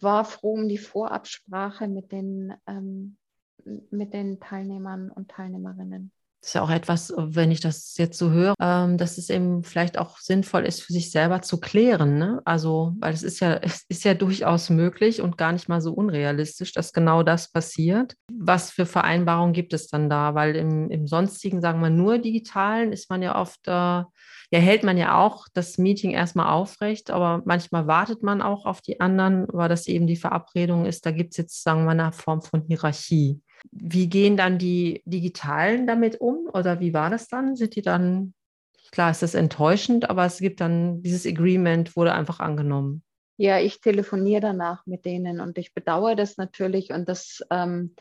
war 0.00 0.24
froh 0.24 0.54
um 0.54 0.68
die 0.68 0.78
Vorabsprache 0.78 1.88
mit 1.88 2.12
den, 2.12 2.54
ähm, 2.66 3.16
mit 3.90 4.14
den 4.14 4.40
Teilnehmern 4.40 5.10
und 5.10 5.30
Teilnehmerinnen. 5.30 6.12
Das 6.40 6.50
ist 6.50 6.54
ja 6.54 6.62
auch 6.62 6.70
etwas, 6.70 7.12
wenn 7.16 7.50
ich 7.50 7.58
das 7.58 7.96
jetzt 7.96 8.16
so 8.16 8.30
höre, 8.30 8.54
ähm, 8.60 8.96
dass 8.96 9.18
es 9.18 9.28
eben 9.28 9.64
vielleicht 9.64 9.98
auch 9.98 10.18
sinnvoll 10.18 10.66
ist, 10.66 10.82
für 10.82 10.92
sich 10.92 11.10
selber 11.10 11.42
zu 11.42 11.58
klären. 11.58 12.16
Ne? 12.16 12.40
Also, 12.44 12.94
weil 13.00 13.12
es 13.12 13.24
ist 13.24 13.40
ja, 13.40 13.54
es 13.62 13.84
ist 13.88 14.04
ja 14.04 14.14
durchaus 14.14 14.70
möglich 14.70 15.20
und 15.20 15.36
gar 15.36 15.52
nicht 15.52 15.68
mal 15.68 15.80
so 15.80 15.92
unrealistisch, 15.92 16.72
dass 16.72 16.92
genau 16.92 17.24
das 17.24 17.50
passiert. 17.50 18.14
Was 18.32 18.70
für 18.70 18.86
Vereinbarungen 18.86 19.52
gibt 19.52 19.72
es 19.72 19.88
dann 19.88 20.08
da? 20.08 20.36
Weil 20.36 20.54
im, 20.54 20.90
im 20.90 21.08
sonstigen, 21.08 21.60
sagen 21.60 21.80
wir 21.80 21.90
nur 21.90 22.18
digitalen, 22.18 22.92
ist 22.92 23.10
man 23.10 23.20
ja 23.20 23.38
oft, 23.40 23.66
äh, 23.66 24.04
ja, 24.50 24.60
hält 24.60 24.82
man 24.82 24.96
ja 24.96 25.18
auch 25.18 25.46
das 25.52 25.76
Meeting 25.76 26.12
erstmal 26.12 26.50
aufrecht, 26.50 27.10
aber 27.10 27.42
manchmal 27.44 27.86
wartet 27.86 28.22
man 28.22 28.40
auch 28.40 28.64
auf 28.64 28.80
die 28.80 29.00
anderen, 29.00 29.46
weil 29.52 29.68
das 29.68 29.86
eben 29.86 30.06
die 30.06 30.16
Verabredung 30.16 30.86
ist. 30.86 31.04
Da 31.04 31.10
gibt 31.10 31.32
es 31.32 31.36
jetzt, 31.36 31.62
sagen 31.62 31.84
wir, 31.84 31.90
eine 31.90 32.12
Form 32.12 32.40
von 32.40 32.62
Hierarchie. 32.62 33.42
Wie 33.70 34.08
gehen 34.08 34.36
dann 34.36 34.58
die 34.58 35.02
Digitalen 35.04 35.86
damit 35.86 36.20
um 36.20 36.48
oder 36.52 36.80
wie 36.80 36.94
war 36.94 37.10
das 37.10 37.28
dann? 37.28 37.56
Sind 37.56 37.76
die 37.76 37.82
dann, 37.82 38.32
klar 38.90 39.10
ist 39.10 39.22
das 39.22 39.34
enttäuschend, 39.34 40.08
aber 40.08 40.24
es 40.24 40.38
gibt 40.38 40.62
dann 40.62 41.02
dieses 41.02 41.26
Agreement, 41.26 41.94
wurde 41.94 42.14
einfach 42.14 42.40
angenommen. 42.40 43.02
Ja, 43.36 43.60
ich 43.60 43.80
telefoniere 43.80 44.40
danach 44.40 44.86
mit 44.86 45.04
denen 45.04 45.40
und 45.40 45.58
ich 45.58 45.74
bedauere 45.74 46.16
das 46.16 46.38
natürlich 46.38 46.90
und 46.90 47.08
das 47.08 47.40
ähm, 47.50 47.94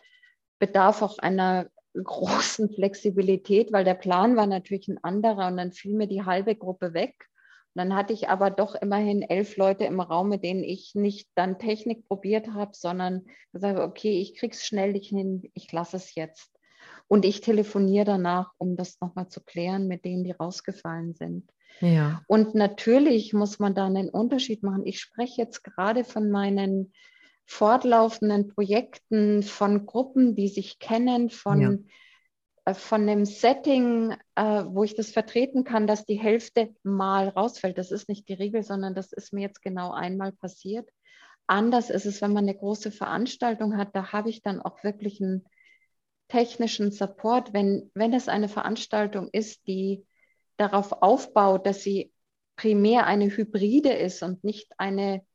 bedarf 0.59 1.01
auch 1.01 1.19
einer 1.19 1.67
großen 2.03 2.69
Flexibilität, 2.69 3.71
weil 3.71 3.83
der 3.83 3.95
Plan 3.95 4.35
war 4.35 4.47
natürlich 4.47 4.87
ein 4.87 5.03
anderer 5.03 5.47
und 5.47 5.57
dann 5.57 5.71
fiel 5.71 5.95
mir 5.95 6.07
die 6.07 6.23
halbe 6.23 6.55
Gruppe 6.55 6.93
weg 6.93 7.27
dann 7.77 7.95
hatte 7.95 8.11
ich 8.11 8.27
aber 8.27 8.49
doch 8.49 8.73
immerhin 8.73 9.21
elf 9.21 9.55
Leute 9.55 9.85
im 9.85 9.99
Raum, 9.99 10.29
mit 10.29 10.43
denen 10.43 10.63
ich 10.63 10.95
nicht 10.95 11.29
dann 11.35 11.59
Technik 11.59 12.07
probiert 12.07 12.53
habe, 12.53 12.71
sondern 12.73 13.27
gesagt, 13.53 13.79
okay, 13.79 14.19
ich 14.19 14.35
krieg's 14.35 14.65
schnell 14.65 14.93
nicht 14.93 15.09
hin, 15.09 15.43
ich 15.53 15.71
lasse 15.71 15.97
es 15.97 16.15
jetzt. 16.15 16.51
Und 17.07 17.23
ich 17.23 17.41
telefoniere 17.41 18.05
danach, 18.05 18.51
um 18.57 18.75
das 18.75 18.99
nochmal 18.99 19.29
zu 19.29 19.41
klären 19.41 19.87
mit 19.87 20.05
denen, 20.05 20.23
die 20.23 20.31
rausgefallen 20.31 21.13
sind. 21.13 21.51
Ja. 21.79 22.23
Und 22.27 22.55
natürlich 22.55 23.33
muss 23.33 23.59
man 23.59 23.75
da 23.75 23.85
einen 23.85 24.09
Unterschied 24.09 24.63
machen. 24.63 24.85
Ich 24.85 24.99
spreche 24.99 25.41
jetzt 25.41 25.63
gerade 25.63 26.03
von 26.03 26.31
meinen 26.31 26.93
fortlaufenden 27.47 28.49
Projekten, 28.49 29.41
von 29.41 29.87
Gruppen, 29.87 30.35
die 30.35 30.49
sich 30.49 30.77
kennen, 30.77 31.29
von 31.31 31.61
ja 31.61 31.73
äh, 32.67 32.73
von 32.73 33.01
einem 33.01 33.25
Setting, 33.25 34.11
äh, 34.35 34.63
wo 34.65 34.83
ich 34.83 34.93
das 34.93 35.11
vertreten 35.11 35.63
kann, 35.63 35.87
dass 35.87 36.05
die 36.05 36.19
Hälfte 36.19 36.75
mal 36.83 37.29
rausfällt. 37.29 37.77
Das 37.77 37.91
ist 37.91 38.09
nicht 38.09 38.27
die 38.27 38.33
Regel, 38.33 38.61
sondern 38.61 38.93
das 38.93 39.13
ist 39.13 39.31
mir 39.31 39.41
jetzt 39.41 39.61
genau 39.61 39.91
einmal 39.91 40.33
passiert. 40.33 40.89
Anders 41.47 41.89
ist 41.89 42.05
es, 42.05 42.21
wenn 42.21 42.33
man 42.33 42.43
eine 42.43 42.57
große 42.57 42.91
Veranstaltung 42.91 43.77
hat, 43.77 43.95
da 43.95 44.11
habe 44.11 44.29
ich 44.29 44.41
dann 44.41 44.61
auch 44.61 44.83
wirklich 44.83 45.21
einen 45.21 45.45
technischen 46.27 46.91
Support. 46.91 47.53
Wenn, 47.53 47.89
wenn 47.93 48.13
es 48.13 48.27
eine 48.27 48.49
Veranstaltung 48.49 49.29
ist, 49.31 49.65
die 49.65 50.05
darauf 50.57 50.91
aufbaut, 51.01 51.65
dass 51.65 51.83
sie 51.83 52.11
primär 52.57 53.05
eine 53.05 53.27
Hybride 53.27 53.93
ist 53.93 54.23
und 54.23 54.43
nicht 54.43 54.73
eine 54.77 55.25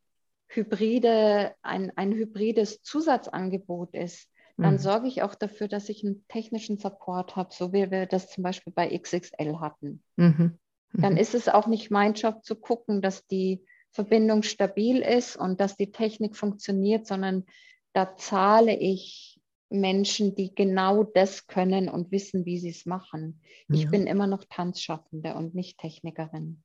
hybride, 0.54 1.54
ein, 1.62 1.92
ein 1.96 2.12
hybrides 2.12 2.82
Zusatzangebot 2.82 3.94
ist, 3.94 4.28
dann 4.56 4.74
mhm. 4.74 4.78
sorge 4.78 5.08
ich 5.08 5.22
auch 5.22 5.34
dafür, 5.34 5.68
dass 5.68 5.88
ich 5.88 6.04
einen 6.04 6.24
technischen 6.28 6.78
Support 6.78 7.36
habe, 7.36 7.50
so 7.52 7.72
wie 7.72 7.90
wir 7.90 8.06
das 8.06 8.28
zum 8.28 8.44
Beispiel 8.44 8.72
bei 8.72 8.96
XXL 8.96 9.58
hatten. 9.60 10.02
Mhm. 10.16 10.58
Mhm. 10.92 11.00
Dann 11.00 11.16
ist 11.16 11.34
es 11.34 11.48
auch 11.48 11.66
nicht 11.66 11.90
mein 11.90 12.14
Job 12.14 12.44
zu 12.44 12.54
gucken, 12.54 13.00
dass 13.00 13.26
die 13.26 13.64
Verbindung 13.90 14.42
stabil 14.42 14.98
ist 14.98 15.36
und 15.36 15.60
dass 15.60 15.76
die 15.76 15.90
Technik 15.90 16.36
funktioniert, 16.36 17.06
sondern 17.06 17.44
da 17.92 18.16
zahle 18.16 18.76
ich 18.76 19.40
Menschen, 19.68 20.34
die 20.34 20.54
genau 20.54 21.02
das 21.02 21.46
können 21.46 21.88
und 21.88 22.10
wissen, 22.10 22.44
wie 22.44 22.58
sie 22.58 22.70
es 22.70 22.84
machen. 22.84 23.40
Ja. 23.68 23.76
Ich 23.76 23.90
bin 23.90 24.06
immer 24.06 24.26
noch 24.26 24.44
Tanzschaffende 24.48 25.34
und 25.34 25.54
nicht 25.54 25.78
Technikerin. 25.78 26.62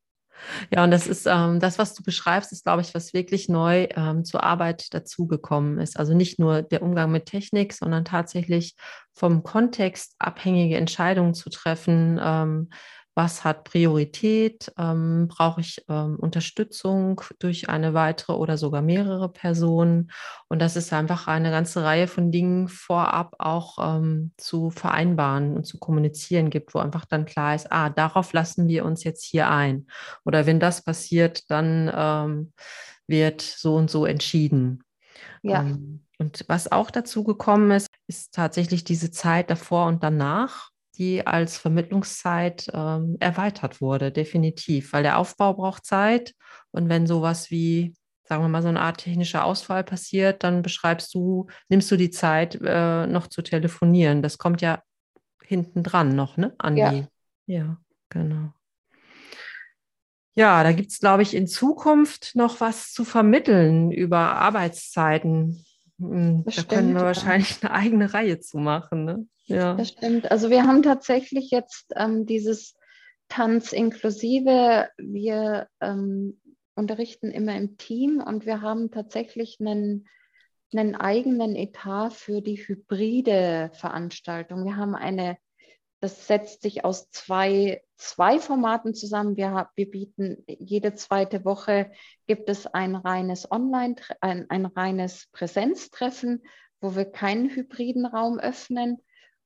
Ja, 0.73 0.83
und 0.83 0.91
das 0.91 1.07
ist 1.07 1.25
ähm, 1.25 1.59
das, 1.59 1.79
was 1.79 1.93
du 1.93 2.03
beschreibst, 2.03 2.51
ist, 2.51 2.63
glaube 2.63 2.81
ich, 2.81 2.93
was 2.93 3.13
wirklich 3.13 3.49
neu 3.49 3.87
ähm, 3.95 4.23
zur 4.23 4.43
Arbeit 4.43 4.93
dazugekommen 4.93 5.79
ist. 5.79 5.97
Also 5.97 6.13
nicht 6.13 6.39
nur 6.39 6.61
der 6.61 6.81
Umgang 6.81 7.11
mit 7.11 7.25
Technik, 7.25 7.73
sondern 7.73 8.05
tatsächlich 8.05 8.75
vom 9.13 9.43
Kontext 9.43 10.15
abhängige 10.19 10.77
Entscheidungen 10.77 11.33
zu 11.33 11.49
treffen, 11.49 12.19
ähm, 12.21 12.69
was 13.17 13.43
hat 13.43 13.63
Priorität, 13.63 14.71
ähm, 14.77 15.27
brauche 15.27 15.61
ich 15.61 15.83
ähm, 15.89 16.17
Unterstützung 16.19 17.19
durch 17.39 17.67
eine 17.67 17.95
weitere 17.95 18.33
oder 18.33 18.59
sogar 18.59 18.83
mehrere 18.83 19.27
Personen. 19.27 20.11
Und 20.49 20.61
das 20.61 20.75
ist 20.75 20.93
einfach 20.93 21.25
eine 21.27 21.49
ganze 21.49 21.83
Reihe 21.83 22.07
von 22.07 22.31
Dingen 22.31 22.67
vorab 22.67 23.33
auch 23.39 23.79
ähm, 23.81 24.33
zu 24.37 24.69
vereinbaren 24.69 25.55
und 25.55 25.65
zu 25.65 25.79
kommunizieren 25.79 26.51
gibt, 26.51 26.75
wo 26.75 26.79
einfach 26.79 27.05
dann 27.05 27.25
klar 27.25 27.55
ist, 27.55 27.71
ah, 27.71 27.89
darauf 27.89 28.33
lassen 28.33 28.67
wir 28.67 28.85
uns 28.85 29.03
jetzt 29.03 29.25
hier 29.25 29.49
ein. 29.49 29.87
Oder 30.23 30.45
wenn 30.45 30.59
das 30.59 30.83
passiert, 30.83 31.49
dann 31.49 31.91
ähm, 31.91 32.53
wird 33.07 33.41
so 33.41 33.77
und 33.77 33.89
so 33.89 34.05
entschieden. 34.05 34.83
Ja. 35.41 35.63
Ähm, 35.63 36.05
und 36.19 36.45
was 36.47 36.71
auch 36.71 36.91
dazu 36.91 37.23
gekommen 37.23 37.71
ist, 37.71 37.87
ist 38.05 38.35
tatsächlich 38.35 38.83
diese 38.83 39.09
Zeit 39.09 39.49
davor 39.49 39.87
und 39.87 40.03
danach 40.03 40.69
die 40.97 41.25
als 41.25 41.57
Vermittlungszeit 41.57 42.69
ähm, 42.73 43.17
erweitert 43.19 43.81
wurde, 43.81 44.11
definitiv, 44.11 44.93
weil 44.93 45.03
der 45.03 45.17
Aufbau 45.17 45.53
braucht 45.53 45.85
Zeit 45.85 46.33
und 46.71 46.89
wenn 46.89 47.07
sowas 47.07 47.51
wie, 47.51 47.95
sagen 48.23 48.43
wir 48.43 48.49
mal, 48.49 48.61
so 48.61 48.67
eine 48.67 48.81
Art 48.81 48.97
technischer 48.97 49.45
Ausfall 49.45 49.83
passiert, 49.83 50.43
dann 50.43 50.61
beschreibst 50.61 51.13
du, 51.13 51.47
nimmst 51.69 51.89
du 51.91 51.97
die 51.97 52.11
Zeit, 52.11 52.59
äh, 52.63 53.07
noch 53.07 53.27
zu 53.27 53.41
telefonieren. 53.41 54.21
Das 54.21 54.37
kommt 54.37 54.61
ja 54.61 54.81
hinten 55.43 55.83
dran 55.83 56.15
noch, 56.15 56.37
ne? 56.37 56.53
An 56.57 56.77
ja. 56.77 56.91
die. 56.91 57.05
Ja, 57.45 57.77
genau. 58.09 58.53
Ja, 60.35 60.61
da 60.63 60.71
gibt 60.71 60.91
es, 60.91 60.99
glaube 60.99 61.23
ich, 61.23 61.33
in 61.33 61.47
Zukunft 61.47 62.35
noch 62.35 62.61
was 62.61 62.91
zu 62.91 63.05
vermitteln 63.05 63.91
über 63.91 64.19
Arbeitszeiten. 64.19 65.65
Hm, 65.99 66.43
das 66.45 66.55
da 66.55 66.61
stimmt, 66.61 66.69
können 66.69 66.93
wir 66.95 67.01
wahrscheinlich 67.01 67.63
eine 67.63 67.71
eigene 67.71 68.13
Reihe 68.13 68.39
zu 68.39 68.57
machen. 68.57 69.05
Ne? 69.05 69.27
Ja. 69.45 69.75
Das 69.75 69.89
stimmt. 69.89 70.31
Also 70.31 70.49
wir 70.49 70.63
haben 70.63 70.83
tatsächlich 70.83 71.51
jetzt 71.51 71.93
ähm, 71.95 72.25
dieses 72.25 72.75
Tanz 73.29 73.73
inklusive. 73.73 74.89
Wir 74.97 75.67
ähm, 75.81 76.39
unterrichten 76.75 77.31
immer 77.31 77.55
im 77.55 77.77
Team 77.77 78.23
und 78.25 78.45
wir 78.45 78.61
haben 78.61 78.91
tatsächlich 78.91 79.57
einen, 79.59 80.07
einen 80.73 80.95
eigenen 80.95 81.55
Etat 81.55 82.11
für 82.11 82.41
die 82.41 82.57
hybride 82.57 83.71
Veranstaltung. 83.73 84.65
Wir 84.65 84.77
haben 84.77 84.95
eine 84.95 85.37
das 85.99 86.27
setzt 86.27 86.61
sich 86.61 86.85
aus 86.85 87.09
zwei, 87.09 87.81
zwei 87.95 88.39
Formaten 88.39 88.93
zusammen. 88.93 89.35
Wir, 89.35 89.69
wir 89.75 89.89
bieten 89.89 90.43
jede 90.47 90.93
zweite 90.93 91.43
Woche 91.43 91.91
gibt 92.27 92.49
es 92.49 92.67
ein 92.67 92.95
reines 92.95 93.51
Online, 93.51 93.95
ein, 94.21 94.49
ein 94.49 94.65
reines 94.65 95.27
Präsenztreffen, 95.31 96.43
wo 96.81 96.95
wir 96.95 97.05
keinen 97.05 97.49
hybriden 97.49 98.05
Raum 98.05 98.39
öffnen. 98.39 98.97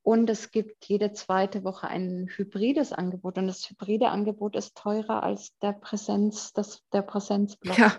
Und 0.04 0.30
es 0.30 0.52
gibt 0.52 0.86
jede 0.86 1.14
zweite 1.14 1.64
Woche 1.64 1.88
ein 1.88 2.28
hybrides 2.36 2.92
Angebot. 2.92 3.38
Und 3.38 3.48
das 3.48 3.70
hybride 3.70 4.10
Angebot 4.10 4.56
ist 4.56 4.76
teurer 4.76 5.24
als 5.24 5.58
der 5.60 5.74
Präsenz, 5.74 6.54
das, 6.54 6.84
der 6.92 7.04
Präsenzblock. 7.04 7.78
Ja. 7.78 7.98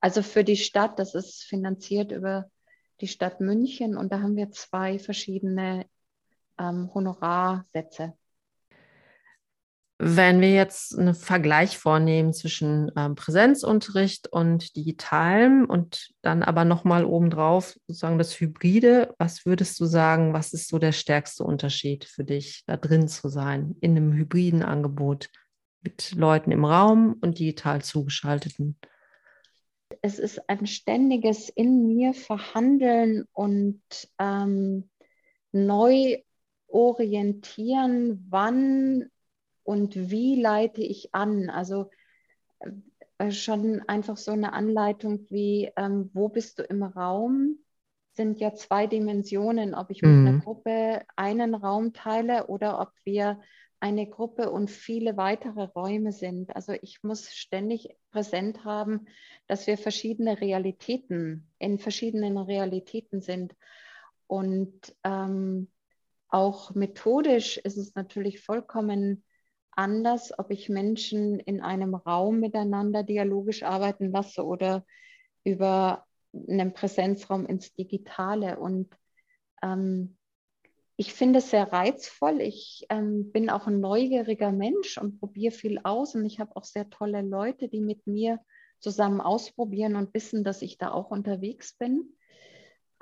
Also 0.00 0.22
für 0.22 0.44
die 0.44 0.56
Stadt, 0.56 0.98
das 0.98 1.14
ist 1.14 1.44
finanziert 1.44 2.12
über 2.12 2.50
die 3.00 3.08
Stadt 3.08 3.40
München 3.40 3.96
und 3.96 4.12
da 4.12 4.20
haben 4.20 4.36
wir 4.36 4.50
zwei 4.50 4.98
verschiedene 4.98 5.86
ähm, 6.62 6.90
Honorarsätze. 6.94 8.14
Wenn 10.04 10.40
wir 10.40 10.52
jetzt 10.52 10.98
einen 10.98 11.14
Vergleich 11.14 11.78
vornehmen 11.78 12.32
zwischen 12.32 12.90
ähm, 12.96 13.14
Präsenzunterricht 13.14 14.26
und 14.26 14.74
digitalem 14.74 15.64
und 15.66 16.10
dann 16.22 16.42
aber 16.42 16.64
nochmal 16.64 17.04
obendrauf 17.04 17.76
sozusagen 17.86 18.18
das 18.18 18.40
Hybride, 18.40 19.14
was 19.18 19.46
würdest 19.46 19.78
du 19.78 19.84
sagen, 19.84 20.32
was 20.32 20.52
ist 20.52 20.68
so 20.68 20.80
der 20.80 20.90
stärkste 20.90 21.44
Unterschied 21.44 22.04
für 22.04 22.24
dich, 22.24 22.64
da 22.66 22.76
drin 22.76 23.06
zu 23.06 23.28
sein, 23.28 23.76
in 23.80 23.96
einem 23.96 24.12
hybriden 24.12 24.64
Angebot 24.64 25.28
mit 25.82 26.12
Leuten 26.16 26.50
im 26.50 26.64
Raum 26.64 27.16
und 27.20 27.38
digital 27.38 27.82
zugeschalteten? 27.82 28.76
Es 30.00 30.18
ist 30.18 30.48
ein 30.48 30.66
ständiges 30.66 31.48
in 31.48 31.86
mir 31.86 32.12
verhandeln 32.12 33.24
und 33.32 33.82
ähm, 34.18 34.90
neu 35.52 36.16
orientieren, 36.72 38.26
wann 38.28 39.10
und 39.64 40.10
wie 40.10 40.40
leite 40.40 40.82
ich 40.82 41.14
an? 41.14 41.50
Also 41.50 41.90
äh, 43.18 43.30
schon 43.30 43.82
einfach 43.88 44.16
so 44.16 44.32
eine 44.32 44.52
Anleitung 44.52 45.26
wie, 45.30 45.70
ähm, 45.76 46.10
wo 46.12 46.28
bist 46.28 46.58
du 46.58 46.62
im 46.64 46.82
Raum? 46.82 47.58
Sind 48.14 48.40
ja 48.40 48.52
zwei 48.54 48.86
Dimensionen, 48.86 49.74
ob 49.74 49.90
ich 49.90 50.02
mit 50.02 50.10
mhm. 50.10 50.26
einer 50.26 50.38
Gruppe 50.40 51.02
einen 51.16 51.54
Raum 51.54 51.92
teile 51.92 52.48
oder 52.48 52.80
ob 52.80 52.92
wir 53.04 53.40
eine 53.82 54.06
Gruppe 54.06 54.50
und 54.50 54.70
viele 54.70 55.16
weitere 55.16 55.64
Räume 55.64 56.12
sind. 56.12 56.54
Also 56.54 56.72
ich 56.82 57.02
muss 57.02 57.32
ständig 57.32 57.96
präsent 58.12 58.64
haben, 58.64 59.06
dass 59.48 59.66
wir 59.66 59.76
verschiedene 59.76 60.40
Realitäten, 60.40 61.48
in 61.58 61.78
verschiedenen 61.80 62.38
Realitäten 62.38 63.22
sind. 63.22 63.56
Und 64.28 64.94
ähm, 65.02 65.68
auch 66.32 66.74
methodisch 66.74 67.58
ist 67.58 67.76
es 67.76 67.94
natürlich 67.94 68.40
vollkommen 68.40 69.22
anders, 69.70 70.38
ob 70.38 70.50
ich 70.50 70.68
Menschen 70.68 71.38
in 71.40 71.60
einem 71.60 71.94
Raum 71.94 72.40
miteinander 72.40 73.02
dialogisch 73.02 73.62
arbeiten 73.62 74.10
lasse 74.10 74.44
oder 74.44 74.84
über 75.44 76.06
einen 76.32 76.72
Präsenzraum 76.72 77.44
ins 77.46 77.74
Digitale. 77.74 78.58
Und 78.58 78.94
ähm, 79.62 80.16
ich 80.96 81.12
finde 81.12 81.40
es 81.40 81.50
sehr 81.50 81.70
reizvoll. 81.70 82.40
Ich 82.40 82.86
ähm, 82.88 83.30
bin 83.30 83.50
auch 83.50 83.66
ein 83.66 83.80
neugieriger 83.80 84.52
Mensch 84.52 84.96
und 84.98 85.20
probiere 85.20 85.52
viel 85.52 85.80
aus. 85.84 86.14
Und 86.14 86.24
ich 86.24 86.40
habe 86.40 86.56
auch 86.56 86.64
sehr 86.64 86.88
tolle 86.88 87.20
Leute, 87.20 87.68
die 87.68 87.80
mit 87.80 88.06
mir 88.06 88.40
zusammen 88.78 89.20
ausprobieren 89.20 89.96
und 89.96 90.14
wissen, 90.14 90.44
dass 90.44 90.62
ich 90.62 90.78
da 90.78 90.92
auch 90.92 91.10
unterwegs 91.10 91.76
bin. 91.76 92.14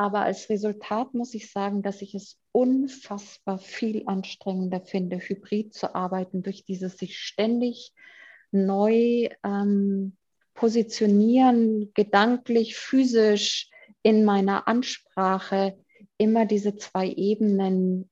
Aber 0.01 0.23
als 0.23 0.49
Resultat 0.49 1.13
muss 1.13 1.35
ich 1.35 1.53
sagen, 1.53 1.83
dass 1.83 2.01
ich 2.01 2.15
es 2.15 2.41
unfassbar 2.53 3.59
viel 3.59 4.05
anstrengender 4.07 4.81
finde, 4.81 5.19
hybrid 5.19 5.75
zu 5.75 5.95
arbeiten, 5.95 6.43
durch 6.43 6.65
dieses 6.65 6.97
sich 6.97 7.19
ständig 7.19 7.93
neu 8.51 9.29
ähm, 9.45 10.17
positionieren, 10.55 11.93
gedanklich, 11.93 12.77
physisch 12.77 13.69
in 14.01 14.25
meiner 14.25 14.67
Ansprache, 14.67 15.77
immer 16.17 16.47
diese 16.47 16.77
zwei 16.77 17.07
Ebenen 17.07 18.09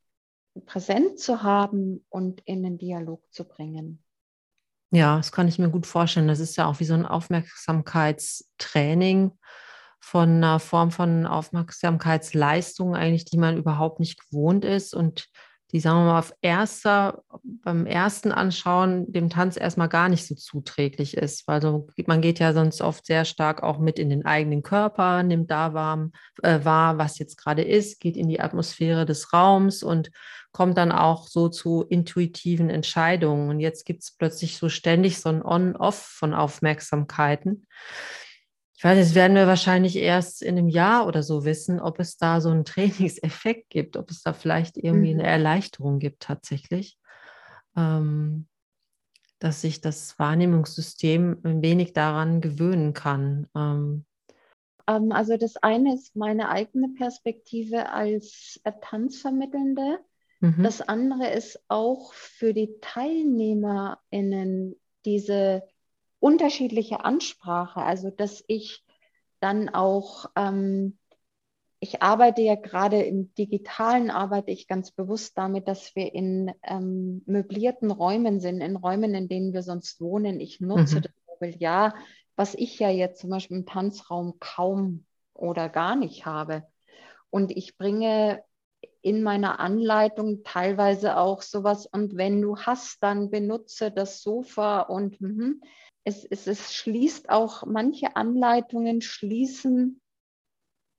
präsent 0.67 1.19
zu 1.19 1.43
haben 1.43 2.05
und 2.11 2.43
in 2.45 2.65
den 2.65 2.77
Dialog 2.77 3.23
zu 3.33 3.49
bringen. 3.49 4.05
Ja, 4.91 5.17
das 5.17 5.33
kann 5.33 5.49
ich 5.49 5.59
mir 5.59 5.71
gut 5.71 5.87
vorstellen. 5.87 6.29
Das 6.29 6.41
ist 6.41 6.57
ja 6.57 6.67
auch 6.67 6.81
wie 6.81 6.85
so 6.85 6.93
ein 6.93 7.07
Aufmerksamkeitstraining 7.07 9.33
von 10.01 10.29
einer 10.29 10.59
Form 10.61 10.91
von 10.91 11.27
Aufmerksamkeitsleistung 11.27 12.95
eigentlich, 12.95 13.25
die 13.25 13.39
man 13.39 13.57
überhaupt 13.57 14.01
nicht 14.01 14.21
gewohnt 14.21 14.65
ist 14.65 14.95
und 14.95 15.29
die, 15.73 15.81
sagen 15.81 15.99
wir 15.99 16.13
mal, 16.13 16.19
auf 16.19 16.33
erster, 16.41 17.23
beim 17.43 17.85
ersten 17.85 18.33
Anschauen 18.33 19.13
dem 19.13 19.29
Tanz 19.29 19.59
erstmal 19.59 19.91
gar 19.91 20.09
nicht 20.09 20.27
so 20.27 20.35
zuträglich 20.35 21.15
ist. 21.15 21.47
Weil 21.47 21.61
so, 21.61 21.89
man 22.07 22.23
geht 22.23 22.39
ja 22.39 22.55
sonst 22.55 22.81
oft 22.81 23.05
sehr 23.05 23.27
stark 23.27 23.63
auch 23.63 23.79
mit 23.79 23.99
in 23.99 24.09
den 24.09 24.25
eigenen 24.25 24.63
Körper, 24.63 25.23
nimmt 25.23 25.51
da 25.51 25.75
warm, 25.75 26.13
äh, 26.43 26.61
wahr, 26.65 26.97
was 26.97 27.19
jetzt 27.19 27.37
gerade 27.37 27.63
ist, 27.63 28.01
geht 28.01 28.17
in 28.17 28.29
die 28.29 28.41
Atmosphäre 28.41 29.05
des 29.05 29.33
Raums 29.35 29.83
und 29.83 30.11
kommt 30.53 30.79
dann 30.79 30.91
auch 30.91 31.29
so 31.29 31.51
zu 31.51 31.85
intuitiven 31.87 32.71
Entscheidungen. 32.71 33.51
Und 33.51 33.61
jetzt 33.61 33.85
gibt 33.85 34.03
es 34.03 34.17
plötzlich 34.17 34.57
so 34.57 34.71
ständig 34.71 35.21
so 35.21 35.29
ein 35.29 35.45
On-Off 35.45 35.99
von 35.99 36.33
Aufmerksamkeiten 36.33 37.67
ich 38.79 38.85
weiß, 38.85 38.97
das 38.97 39.17
werden 39.17 39.35
wir 39.35 39.49
wahrscheinlich 39.49 39.97
erst 39.97 40.41
in 40.41 40.57
einem 40.57 40.69
Jahr 40.69 41.09
oder 41.09 41.25
so 41.25 41.45
wissen, 41.45 41.81
ob 41.81 41.99
es 41.99 42.17
da 42.17 42.41
so 42.41 42.51
einen 42.51 42.65
Trainingseffekt 42.65 43.71
gibt, 43.71 43.97
ob 43.97 44.09
es 44.09 44.23
da 44.23 44.33
vielleicht 44.33 44.77
irgendwie 44.77 45.11
eine 45.11 45.25
mhm. 45.25 45.29
Erleichterung 45.29 45.99
gibt 45.99 46.23
tatsächlich, 46.23 46.97
ähm, 47.77 48.47
dass 49.41 49.63
sich 49.63 49.81
das 49.81 50.17
Wahrnehmungssystem 50.21 51.41
ein 51.43 51.61
wenig 51.61 51.93
daran 51.93 52.41
gewöhnen 52.41 52.93
kann. 52.93 53.49
Ähm, 53.57 54.05
ähm 54.87 55.11
also 55.11 55.37
das 55.37 55.57
eine 55.57 55.95
ist 55.95 56.15
meine 56.15 56.49
eigene 56.49 56.91
Perspektive 56.91 57.91
als 57.91 58.61
Tanzvermittelnde. 58.81 59.99
Mhm. 60.39 60.63
Das 60.63 60.83
andere 60.83 61.31
ist 61.31 61.61
auch 61.67 62.13
für 62.13 62.55
die 62.55 62.77
TeilnehmerInnen 62.81 64.77
diese 65.05 65.65
unterschiedliche 66.21 67.05
Ansprache, 67.05 67.81
also 67.81 68.11
dass 68.11 68.45
ich 68.47 68.85
dann 69.41 69.69
auch, 69.69 70.27
ähm, 70.37 70.99
ich 71.81 72.03
arbeite 72.03 72.43
ja 72.43 72.57
gerade 72.57 73.03
im 73.03 73.33
digitalen, 73.35 74.11
arbeite 74.11 74.51
ich 74.51 74.67
ganz 74.67 74.91
bewusst 74.91 75.39
damit, 75.39 75.69
dass 75.69 75.95
wir 75.95 76.13
in 76.13 76.53
ähm, 76.65 77.23
möblierten 77.27 77.91
Räumen 77.91 78.41
sind, 78.41 78.61
in 78.61 78.75
Räumen, 78.75 79.15
in 79.15 79.29
denen 79.29 79.53
wir 79.53 79.63
sonst 79.63 80.01
wohnen. 80.01 80.41
Ich 80.41 80.61
nutze 80.61 80.97
mhm. 80.97 81.03
das 81.03 81.13
Mobiliar, 81.29 81.95
was 82.35 82.55
ich 82.55 82.79
ja 82.79 82.91
jetzt 82.91 83.21
zum 83.21 83.31
Beispiel 83.31 83.59
im 83.59 83.67
Tanzraum 83.67 84.39
kaum 84.41 85.05
oder 85.35 85.69
gar 85.69 85.95
nicht 85.95 86.27
habe. 86.27 86.65
Und 87.31 87.57
ich 87.57 87.77
bringe 87.77 88.43
in 89.01 89.23
meiner 89.23 89.61
Anleitung 89.61 90.43
teilweise 90.43 91.17
auch 91.17 91.43
sowas, 91.43 91.87
und 91.87 92.17
wenn 92.17 92.43
du 92.43 92.57
hast, 92.57 93.03
dann 93.03 93.31
benutze 93.31 93.93
das 93.93 94.23
Sofa 94.23 94.81
und 94.81 95.21
mh, 95.21 95.55
es, 96.09 96.25
es, 96.25 96.47
es 96.47 96.75
schließt 96.75 97.29
auch, 97.29 97.67
manche 97.67 98.17
Anleitungen 98.17 99.03
schließen 99.03 100.01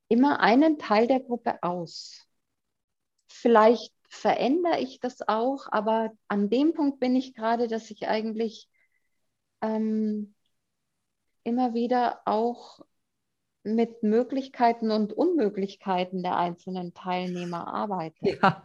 immer 0.08 0.40
einen 0.40 0.78
Teil 0.78 1.08
der 1.08 1.20
Gruppe 1.20 1.64
aus. 1.64 2.28
Vielleicht 3.28 3.92
verändere 4.08 4.80
ich 4.80 5.00
das 5.00 5.28
auch, 5.28 5.68
aber 5.72 6.12
an 6.28 6.50
dem 6.50 6.74
Punkt 6.74 7.00
bin 7.00 7.16
ich 7.16 7.34
gerade, 7.34 7.68
dass 7.68 7.90
ich 7.90 8.08
eigentlich 8.08 8.70
ähm, 9.62 10.36
immer 11.44 11.74
wieder 11.74 12.22
auch 12.26 12.82
mit 13.64 14.04
Möglichkeiten 14.04 14.92
und 14.92 15.14
Unmöglichkeiten 15.14 16.22
der 16.22 16.38
einzelnen 16.38 16.94
Teilnehmer 16.94 17.68
arbeite. 17.68 18.38
Ja, 18.42 18.64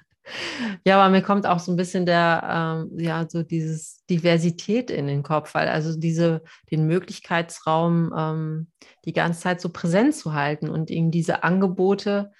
ja, 0.85 0.99
aber 0.99 1.11
mir 1.11 1.23
kommt 1.23 1.47
auch 1.47 1.59
so 1.59 1.73
ein 1.73 1.77
bisschen 1.77 2.07
der, 2.07 2.87
ähm, 2.91 2.99
ja, 2.99 3.27
so 3.29 3.43
dieses 3.43 4.05
Diversität 4.07 4.91
in 4.91 5.07
den 5.07 5.23
Kopf, 5.23 5.55
weil 5.55 5.69
also 5.69 5.99
diese, 5.99 6.43
den 6.71 6.87
Möglichkeitsraum 6.87 8.13
ähm, 8.17 8.71
die 9.05 9.13
ganze 9.13 9.41
Zeit 9.41 9.61
so 9.61 9.69
präsent 9.69 10.15
zu 10.15 10.33
halten 10.33 10.69
und 10.69 10.91
eben 10.91 11.11
diese 11.11 11.45
Angebote, 11.45 12.33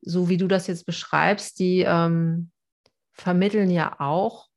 so 0.00 0.28
wie 0.28 0.36
du 0.36 0.48
das 0.48 0.66
jetzt 0.66 0.86
beschreibst, 0.86 1.58
die 1.58 1.80
ähm, 1.80 2.50
vermitteln 3.12 3.70
ja 3.70 4.00
auch 4.00 4.48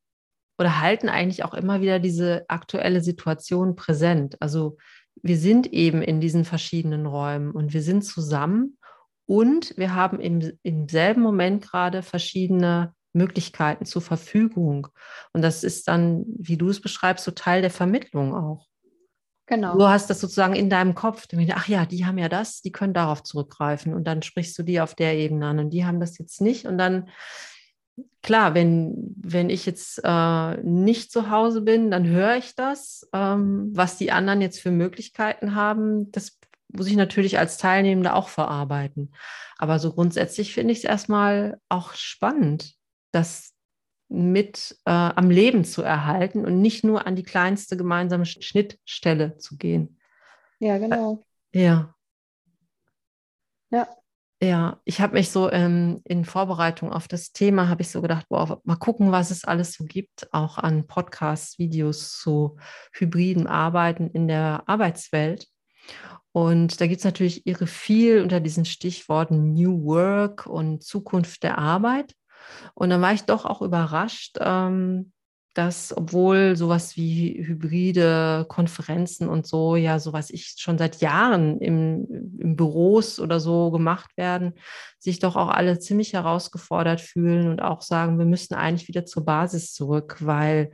oder 0.58 0.80
halten 0.80 1.10
eigentlich 1.10 1.43
auch 1.43 1.54
immer 1.54 1.82
wieder 1.82 2.00
diese 2.00 2.45
aktuelle 2.48 3.02
Situation 3.02 3.76
präsent. 3.76 4.41
Also 4.41 4.78
wir 5.21 5.38
sind 5.38 5.71
eben 5.74 6.02
in 6.02 6.19
diesen 6.19 6.45
verschiedenen 6.45 7.06
Räumen 7.06 7.52
und 7.52 7.74
wir 7.74 7.82
sind 7.82 8.04
zusammen 8.04 8.78
und 9.25 9.77
wir 9.77 9.95
haben 9.95 10.19
im, 10.19 10.51
im 10.63 10.88
selben 10.88 11.21
Moment 11.21 11.63
gerade 11.63 12.03
verschiedene 12.03 12.93
Möglichkeiten 13.13 13.85
zur 13.85 14.01
Verfügung. 14.01 14.88
Und 15.33 15.41
das 15.41 15.63
ist 15.63 15.88
dann, 15.88 16.25
wie 16.38 16.57
du 16.57 16.69
es 16.69 16.81
beschreibst, 16.81 17.25
so 17.25 17.31
Teil 17.31 17.61
der 17.61 17.71
Vermittlung 17.71 18.35
auch. 18.35 18.67
Genau. 19.47 19.77
Du 19.77 19.88
hast 19.88 20.09
das 20.09 20.19
sozusagen 20.19 20.55
in 20.55 20.69
deinem 20.69 20.95
Kopf. 20.95 21.27
Ach 21.53 21.67
ja, 21.67 21.85
die 21.85 22.05
haben 22.05 22.17
ja 22.17 22.29
das, 22.29 22.61
die 22.61 22.71
können 22.71 22.93
darauf 22.93 23.23
zurückgreifen. 23.23 23.93
Und 23.93 24.05
dann 24.05 24.21
sprichst 24.21 24.57
du 24.57 24.63
die 24.63 24.81
auf 24.81 24.95
der 24.95 25.15
Ebene 25.15 25.47
an 25.47 25.59
und 25.59 25.69
die 25.69 25.85
haben 25.85 25.99
das 25.99 26.17
jetzt 26.17 26.41
nicht. 26.41 26.65
Und 26.65 26.77
dann, 26.77 27.09
klar, 28.23 28.55
wenn, 28.55 29.13
wenn 29.17 29.51
ich 29.51 29.67
jetzt 29.67 30.01
äh, 30.03 30.57
nicht 30.63 31.11
zu 31.11 31.29
Hause 31.29 31.61
bin, 31.61 31.91
dann 31.91 32.07
höre 32.07 32.38
ich 32.38 32.55
das, 32.55 33.07
ähm, 33.13 33.69
was 33.71 33.97
die 33.97 34.11
anderen 34.11 34.41
jetzt 34.41 34.59
für 34.59 34.71
Möglichkeiten 34.71 35.53
haben. 35.53 36.11
Das 36.11 36.39
muss 36.75 36.88
ich 36.88 36.95
natürlich 36.95 37.38
als 37.39 37.57
Teilnehmende 37.57 38.13
auch 38.13 38.29
verarbeiten. 38.29 39.13
Aber 39.57 39.79
so 39.79 39.93
grundsätzlich 39.93 40.53
finde 40.53 40.73
ich 40.73 40.79
es 40.79 40.83
erstmal 40.83 41.59
auch 41.69 41.93
spannend, 41.93 42.73
das 43.11 43.53
mit 44.07 44.77
äh, 44.85 44.91
am 44.91 45.29
Leben 45.29 45.65
zu 45.65 45.81
erhalten 45.81 46.45
und 46.45 46.61
nicht 46.61 46.83
nur 46.83 47.07
an 47.07 47.15
die 47.15 47.23
kleinste 47.23 47.75
gemeinsame 47.75 48.25
Schnittstelle 48.25 49.38
zu 49.38 49.57
gehen. 49.57 49.99
Ja, 50.59 50.77
genau. 50.77 51.25
Ja. 51.53 51.95
Ja. 53.71 53.88
Ja, 54.41 54.81
ich 54.83 54.99
habe 54.99 55.13
mich 55.13 55.31
so 55.31 55.49
ähm, 55.49 56.01
in 56.03 56.25
Vorbereitung 56.25 56.91
auf 56.91 57.07
das 57.07 57.31
Thema, 57.31 57.69
habe 57.69 57.81
ich 57.81 57.89
so 57.89 58.01
gedacht, 58.01 58.27
boah, 58.27 58.61
mal 58.65 58.75
gucken, 58.75 59.13
was 59.13 59.31
es 59.31 59.45
alles 59.45 59.73
so 59.73 59.85
gibt, 59.85 60.31
auch 60.33 60.57
an 60.57 60.88
Podcasts, 60.88 61.57
Videos 61.57 62.19
zu 62.19 62.57
hybriden 62.91 63.47
Arbeiten 63.47 64.09
in 64.09 64.27
der 64.27 64.63
Arbeitswelt. 64.67 65.47
Und 66.36 66.82
da 66.82 66.88
gibt 66.88 66.98
es 67.00 67.06
natürlich 67.06 67.48
irre 67.48 67.65
viel 67.65 68.21
unter 68.21 68.41
diesen 68.41 68.65
Stichworten 68.65 69.54
New 69.54 69.86
Work 69.86 70.45
und 70.48 70.84
Zukunft 70.84 71.43
der 71.43 71.58
Arbeit. 71.58 72.13
Und 72.74 72.89
dann 72.89 73.02
war 73.02 73.13
ich 73.13 73.21
doch 73.21 73.45
auch 73.45 73.62
überrascht, 73.62 74.36
ähm, 74.41 75.13
dass 75.54 75.95
obwohl 75.95 76.58
sowas 76.58 76.98
wie 76.98 77.41
hybride 77.41 78.45
Konferenzen 78.50 79.30
und 79.30 79.48
so, 79.48 79.78
ja, 79.78 79.98
sowas 79.98 80.30
ich 80.30 80.56
schon 80.58 80.78
seit 80.78 81.00
Jahren 81.00 81.62
im, 81.62 82.06
im 82.38 82.58
Büros 82.58 83.21
oder 83.21 83.39
so 83.39 83.71
gemacht 83.71 84.17
werden, 84.17 84.56
sich 85.00 85.19
doch 85.19 85.38
auch 85.38 85.48
alle 85.48 85.80
ziemlich 85.80 86.12
herausgefordert 86.12 87.00
fühlen 87.00 87.48
und 87.48 87.62
auch 87.62 87.82
sagen, 87.82 88.19
wir 88.19 88.26
müssen 88.26 88.56
eigentlich 88.56 88.89
wieder 88.89 89.06
zur 89.06 89.24
Basis 89.24 89.71
zurück, 89.71 90.17
weil 90.19 90.71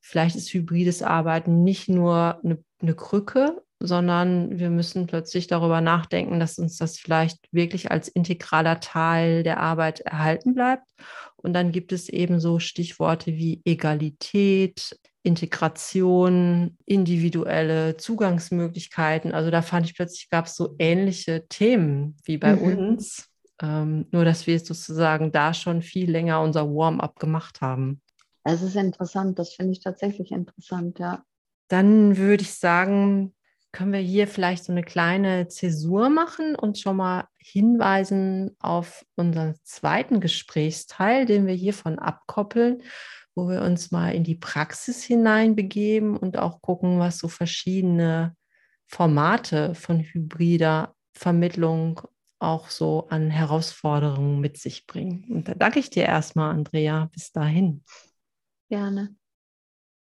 vielleicht 0.00 0.34
ist 0.34 0.52
hybrides 0.52 1.04
Arbeiten 1.04 1.62
nicht 1.62 1.88
nur 1.88 2.40
eine, 2.42 2.58
eine 2.80 2.96
Krücke, 2.96 3.62
sondern 3.80 4.58
wir 4.58 4.70
müssen 4.70 5.06
plötzlich 5.06 5.46
darüber 5.46 5.80
nachdenken, 5.80 6.40
dass 6.40 6.58
uns 6.58 6.76
das 6.76 6.98
vielleicht 6.98 7.38
wirklich 7.52 7.90
als 7.90 8.08
integraler 8.08 8.80
Teil 8.80 9.42
der 9.42 9.60
Arbeit 9.60 10.00
erhalten 10.00 10.54
bleibt. 10.54 10.88
Und 11.36 11.52
dann 11.52 11.70
gibt 11.70 11.92
es 11.92 12.08
eben 12.08 12.40
so 12.40 12.58
Stichworte 12.58 13.32
wie 13.32 13.62
Egalität, 13.64 14.98
Integration, 15.22 16.76
individuelle 16.86 17.96
Zugangsmöglichkeiten. 17.96 19.32
Also 19.32 19.50
da 19.50 19.62
fand 19.62 19.86
ich 19.86 19.94
plötzlich 19.94 20.30
gab 20.30 20.46
es 20.46 20.56
so 20.56 20.74
ähnliche 20.78 21.46
Themen 21.48 22.16
wie 22.24 22.38
bei 22.38 22.56
mhm. 22.56 22.62
uns, 22.62 23.28
ähm, 23.62 24.06
nur 24.10 24.24
dass 24.24 24.46
wir 24.46 24.58
sozusagen 24.58 25.30
da 25.30 25.54
schon 25.54 25.82
viel 25.82 26.10
länger 26.10 26.40
unser 26.40 26.68
Warm-up 26.68 27.20
gemacht 27.20 27.60
haben. 27.60 28.00
Es 28.42 28.62
ist 28.62 28.76
interessant, 28.76 29.38
das 29.38 29.54
finde 29.54 29.72
ich 29.72 29.80
tatsächlich 29.80 30.32
interessant, 30.32 30.98
ja. 30.98 31.22
Dann 31.68 32.16
würde 32.16 32.42
ich 32.42 32.54
sagen, 32.54 33.34
können 33.72 33.92
wir 33.92 34.00
hier 34.00 34.26
vielleicht 34.26 34.64
so 34.64 34.72
eine 34.72 34.82
kleine 34.82 35.48
Zäsur 35.48 36.08
machen 36.08 36.54
und 36.54 36.78
schon 36.78 36.96
mal 36.96 37.28
hinweisen 37.38 38.56
auf 38.58 39.04
unseren 39.16 39.54
zweiten 39.62 40.20
Gesprächsteil, 40.20 41.26
den 41.26 41.46
wir 41.46 41.54
hiervon 41.54 41.98
abkoppeln, 41.98 42.82
wo 43.34 43.48
wir 43.48 43.62
uns 43.62 43.90
mal 43.90 44.14
in 44.14 44.24
die 44.24 44.36
Praxis 44.36 45.02
hineinbegeben 45.02 46.16
und 46.16 46.38
auch 46.38 46.60
gucken, 46.62 46.98
was 46.98 47.18
so 47.18 47.28
verschiedene 47.28 48.34
Formate 48.86 49.74
von 49.74 50.00
hybrider 50.00 50.94
Vermittlung 51.12 52.00
auch 52.38 52.70
so 52.70 53.08
an 53.08 53.30
Herausforderungen 53.30 54.40
mit 54.40 54.56
sich 54.56 54.86
bringen. 54.86 55.24
Und 55.28 55.48
da 55.48 55.54
danke 55.54 55.78
ich 55.78 55.90
dir 55.90 56.04
erstmal, 56.04 56.54
Andrea. 56.54 57.10
Bis 57.12 57.32
dahin. 57.32 57.84
Gerne. 58.70 59.17